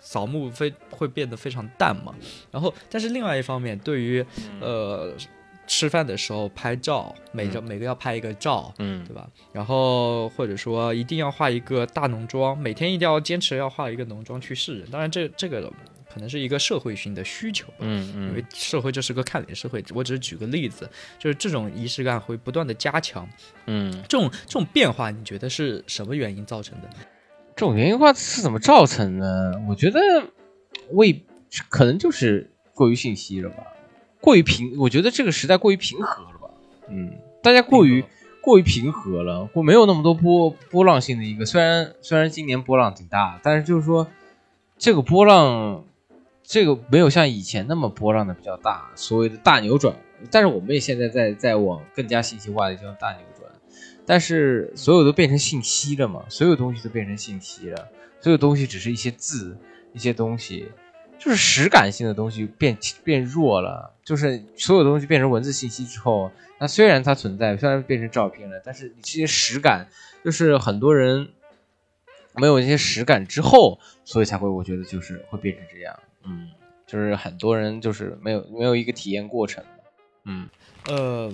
[0.00, 2.14] 扫墓非会变得非常淡嘛。
[2.52, 4.24] 然后，但是另外一方面，对于
[4.60, 5.12] 呃。
[5.68, 9.28] 吃饭的时候拍照，每个每个要拍一个照，嗯，对吧？
[9.52, 14.90] 然后或者说一定要化一个大浓妆，每天一定要坚持要化一个浓妆去示人。
[14.90, 15.70] 当然，这这个
[16.12, 19.84] 可能是一个社会性的需求，嗯嗯，因为社会就是个看脸社会。
[19.94, 20.88] 我只是举个例子，
[21.18, 23.28] 就是这种仪式感会不断的加强，
[23.66, 26.88] 嗯，这种这种变化，你觉得是什么原因造成的？
[27.54, 29.60] 这种原因化是怎么造成的？
[29.68, 30.00] 我觉得
[30.92, 31.22] 为
[31.68, 33.62] 可能就是过于信息了吧。
[34.20, 36.50] 过于平，我觉得这个时代过于平和了吧？
[36.88, 37.12] 嗯，
[37.42, 38.04] 大家过于
[38.40, 41.46] 过于平和了，或没有那么多波波浪性的一个。
[41.46, 44.08] 虽然虽然今年波浪挺大，但是就是说
[44.76, 45.84] 这个波浪，
[46.42, 49.94] 这个没有像以前那么波浪的比较大，所谓的大扭转。
[50.30, 53.48] 但是我们也现在在在往更加信息化的这种大扭转，
[54.04, 56.24] 但是所有都变成信息了嘛？
[56.28, 57.88] 所有东西都变成信息了，
[58.20, 59.56] 所有东西只是一些字，
[59.92, 60.66] 一些东西。
[61.18, 69.88] 就是实感性的东西变变弱了，就是所有东西变成文字信息之后，那虽然它存在，虽然变成照片了，但是你这些实感，
[70.24, 71.28] 就是很多人
[72.34, 76.48] 没有这些实感之后，所以才会我觉得就是会变成这样，嗯，
[76.86, 79.64] 就是很多人就是没有没有一个体验过程，
[80.24, 80.48] 嗯，
[80.86, 81.32] 呃，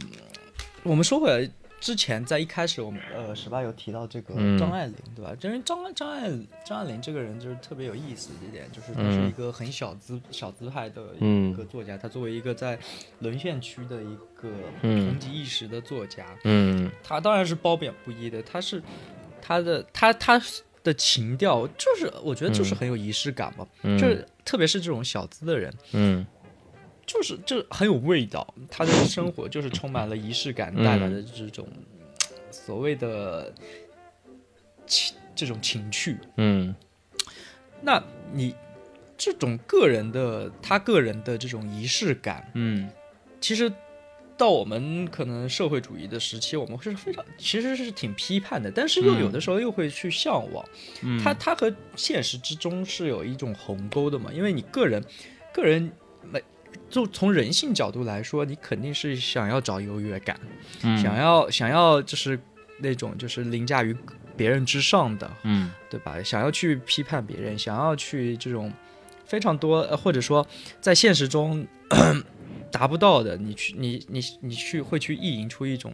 [0.83, 1.51] 我们说回来。
[1.85, 5.37] 之前在一开始，我们呃，十八有提到这个张爱玲，对吧？
[5.43, 6.31] 因为张张爱
[6.65, 11.95] 张爱玲这个人就是特别有意思一点，就是她是一个很小资小资派的一个作家。
[11.99, 12.79] 她作为一个在
[13.19, 14.49] 沦陷区的一个
[14.81, 18.43] 红极一时的作家，嗯，她当然是褒贬不一的。
[18.43, 18.83] 她是
[19.43, 20.41] 她的她她
[20.83, 26.27] 的情调，就是我觉得就是很有仪式感嘛，就是特别是这种小资的人，嗯。
[27.15, 31.65] 就是就很有味道，他的生活就是充满了仪式感带来的这种
[32.51, 33.55] 所谓的
[34.85, 36.19] 情这种情趣。
[36.39, 36.75] 嗯，
[37.83, 38.03] 那
[38.33, 38.53] 你
[39.17, 42.91] 这种个人的他个人的这种仪式感，嗯，
[43.41, 43.73] 其实
[44.37, 50.69] 到我们可能社会主义的时期，我们是非常其实是挺批判的，但是又有的时候又会去向往。
[51.05, 55.01] 嗯，他他和现实之中是有一种鸿沟的嘛，因为你个人
[55.53, 56.43] 个人没。
[56.89, 60.39] 就从人性角度来说，你肯定是想要找优越感，
[60.81, 62.39] 想要想要就是
[62.79, 63.97] 那种就是凌驾于
[64.37, 66.23] 别人之上的，嗯，对吧？
[66.23, 68.73] 想要去批判别人，想要去这种
[69.25, 70.47] 非常多，或者说
[70.81, 71.67] 在现实中
[72.71, 75.93] 达不到的，你去你你你去会去意淫出一种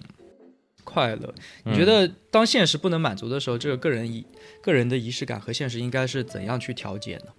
[0.85, 1.35] 快乐。
[1.64, 4.24] 你觉得当现实不能满足的时候，这个个人仪
[4.62, 7.33] 个人的仪式感和现实应该是怎样去调节呢？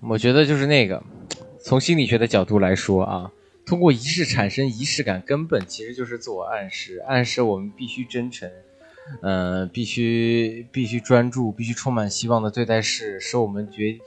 [0.00, 1.02] 我觉得就是那个。
[1.64, 3.32] 从心理学的角度来说啊，
[3.64, 8.50] 通过仪式产生仪式感，根本其实就是自我暗示，暗示我们必须真诚，
[9.22, 13.98] 嗯，必须必须专注，必须充满希望的对待事，使我们决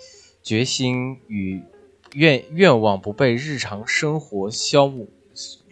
[0.43, 1.64] 决心与
[2.14, 5.08] 愿愿望不被日常生活消磨，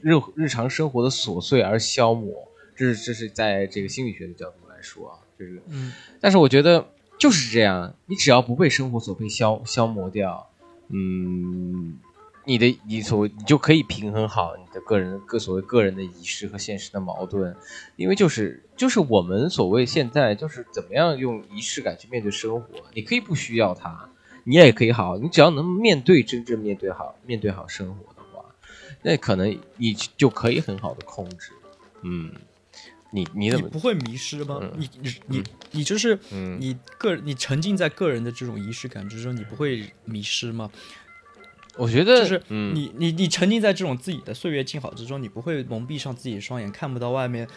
[0.01, 2.33] 日日常生活的琐碎而消磨。
[2.75, 6.87] 这是这是在这个心理学的角度来说啊，就是嗯，但是我觉得
[7.19, 10.49] 就是这样，你只要不被生活所被消消磨掉。
[10.89, 11.99] 嗯，
[12.45, 17.55] 你的你所你就可以平衡好你的个人各所谓个人的仪式和现实的矛盾，
[17.95, 24.09] 因为就是就是我们所谓现在就是怎么样用仪式感去面对生活，你可以不需要它，
[24.43, 28.45] 你也可以好，你只要能面对真正面对好面对好生活的话，
[29.01, 31.51] 那可能你就可以很好的控制，
[32.03, 32.31] 嗯。
[33.15, 34.59] 你你怎么不会迷失吗？
[34.77, 36.19] 你你你你就是
[36.59, 40.69] 你个你沉浸在个人的这种仪式感之中，你不会迷失吗？
[41.77, 47.47] 我觉得就是你你你沉浸在这种自己的岁月静好之中，你不会蒙蔽上自己的双眼，看不到外面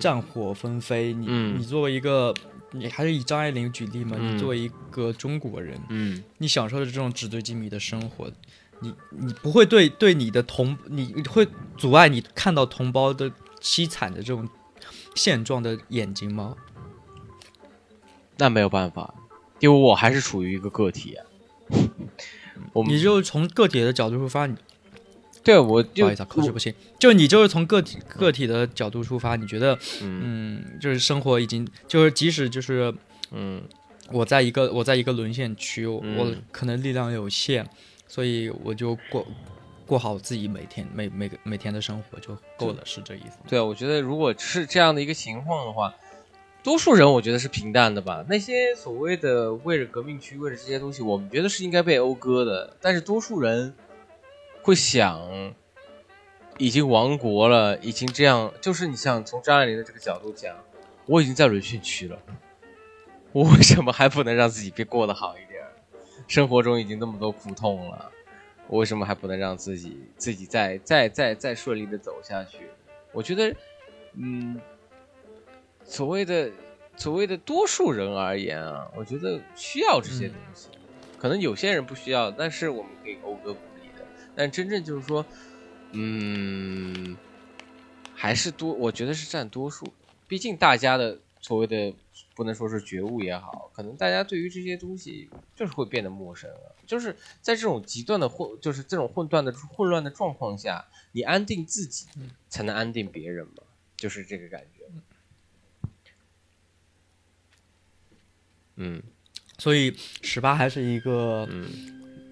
[0.00, 1.12] 战火纷飞。
[1.14, 1.26] 你
[1.58, 2.34] 你作为一个
[2.72, 4.16] 你还是以张爱玲举例嘛？
[4.18, 8.30] 你作为一个中国人，嗯，你享受着这种纸醉金迷的生活，
[8.80, 11.46] 你你不会对对你的同你会
[11.76, 14.48] 阻碍你看到同胞的凄惨的这种。
[15.16, 16.54] 现状的眼睛吗？
[18.36, 19.14] 那没有办法，
[19.58, 21.16] 因为我还是处于一个个体。
[22.72, 24.54] 我你就从个体的角度出发，你
[25.42, 26.72] 对我不好意思，口齿不清。
[26.98, 32.94] 就你就是从个体个体的角度出发，你觉得嗯，就是生活已经就是即使就是
[33.30, 33.62] 嗯，
[34.12, 37.66] 我在一个我在一个沦陷区，我可能力量有限，
[38.06, 39.26] 所以我就过。
[39.86, 43.38] 过好自己每天每每个每天的生活就够了，是这意思。
[43.48, 45.94] 对啊，我觉得如果是这样的一个情况的话，
[46.62, 48.24] 多数人我觉得是平淡的吧。
[48.28, 52.76] 那些所谓的为了革命区，为了这些东西，我们觉得是应该被讴歌的。
[52.80, 53.72] 但是多数人
[54.62, 55.54] 会想，
[56.58, 60.56] 已经亡国了，已经这样，就是你想从张爱玲的这个角度讲，
[61.06, 62.18] 我已经在沦陷区了，
[63.30, 65.62] 我为什么还不能让自己变过得好一点？
[66.26, 68.10] 生活中已经那么多苦痛了。
[68.68, 72.68] 我为什么还不能让自己自己再再再再顺利的走下去？
[73.12, 73.54] 我觉得，
[74.14, 74.60] 嗯，
[75.84, 76.50] 所谓的
[76.96, 80.68] 所谓的多数人而言啊，我觉得需要这些东西。
[81.18, 84.04] 可能有些人不需要，但是我们可以讴歌鼓励的。
[84.34, 85.24] 但真正就是说，
[85.92, 87.16] 嗯，
[88.14, 89.86] 还是多，我觉得是占多数。
[90.26, 91.94] 毕竟大家的所谓的。
[92.34, 96.74] 不能说是觉悟也好，可能大家对于这些东西就是会变得陌生了。
[96.86, 102.06] 就是在这种极端的混，就是这种混乱的混乱的状况下，你安定自己，
[102.48, 103.62] 才能安定别人嘛，
[103.96, 104.84] 就是这个感觉。
[108.76, 109.02] 嗯，
[109.58, 111.48] 所以十八还是一个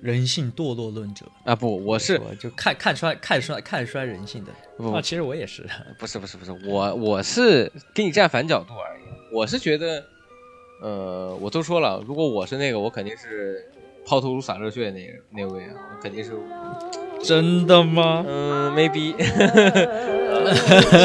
[0.02, 1.56] 人性堕落论者啊！
[1.56, 4.52] 不，我是就看看衰看衰看衰人性的。
[4.92, 5.66] 啊，其实我也是，
[5.98, 9.03] 不是不是不是，我我是跟你站反角度而已。
[9.34, 10.04] 我是觉得，
[10.80, 13.68] 呃，我都说了，如果我是那个，我肯定是
[14.06, 16.30] 抛头颅洒热血的那个那位啊，我肯定是。
[17.20, 18.24] 真的吗？
[18.28, 19.14] 嗯，maybe。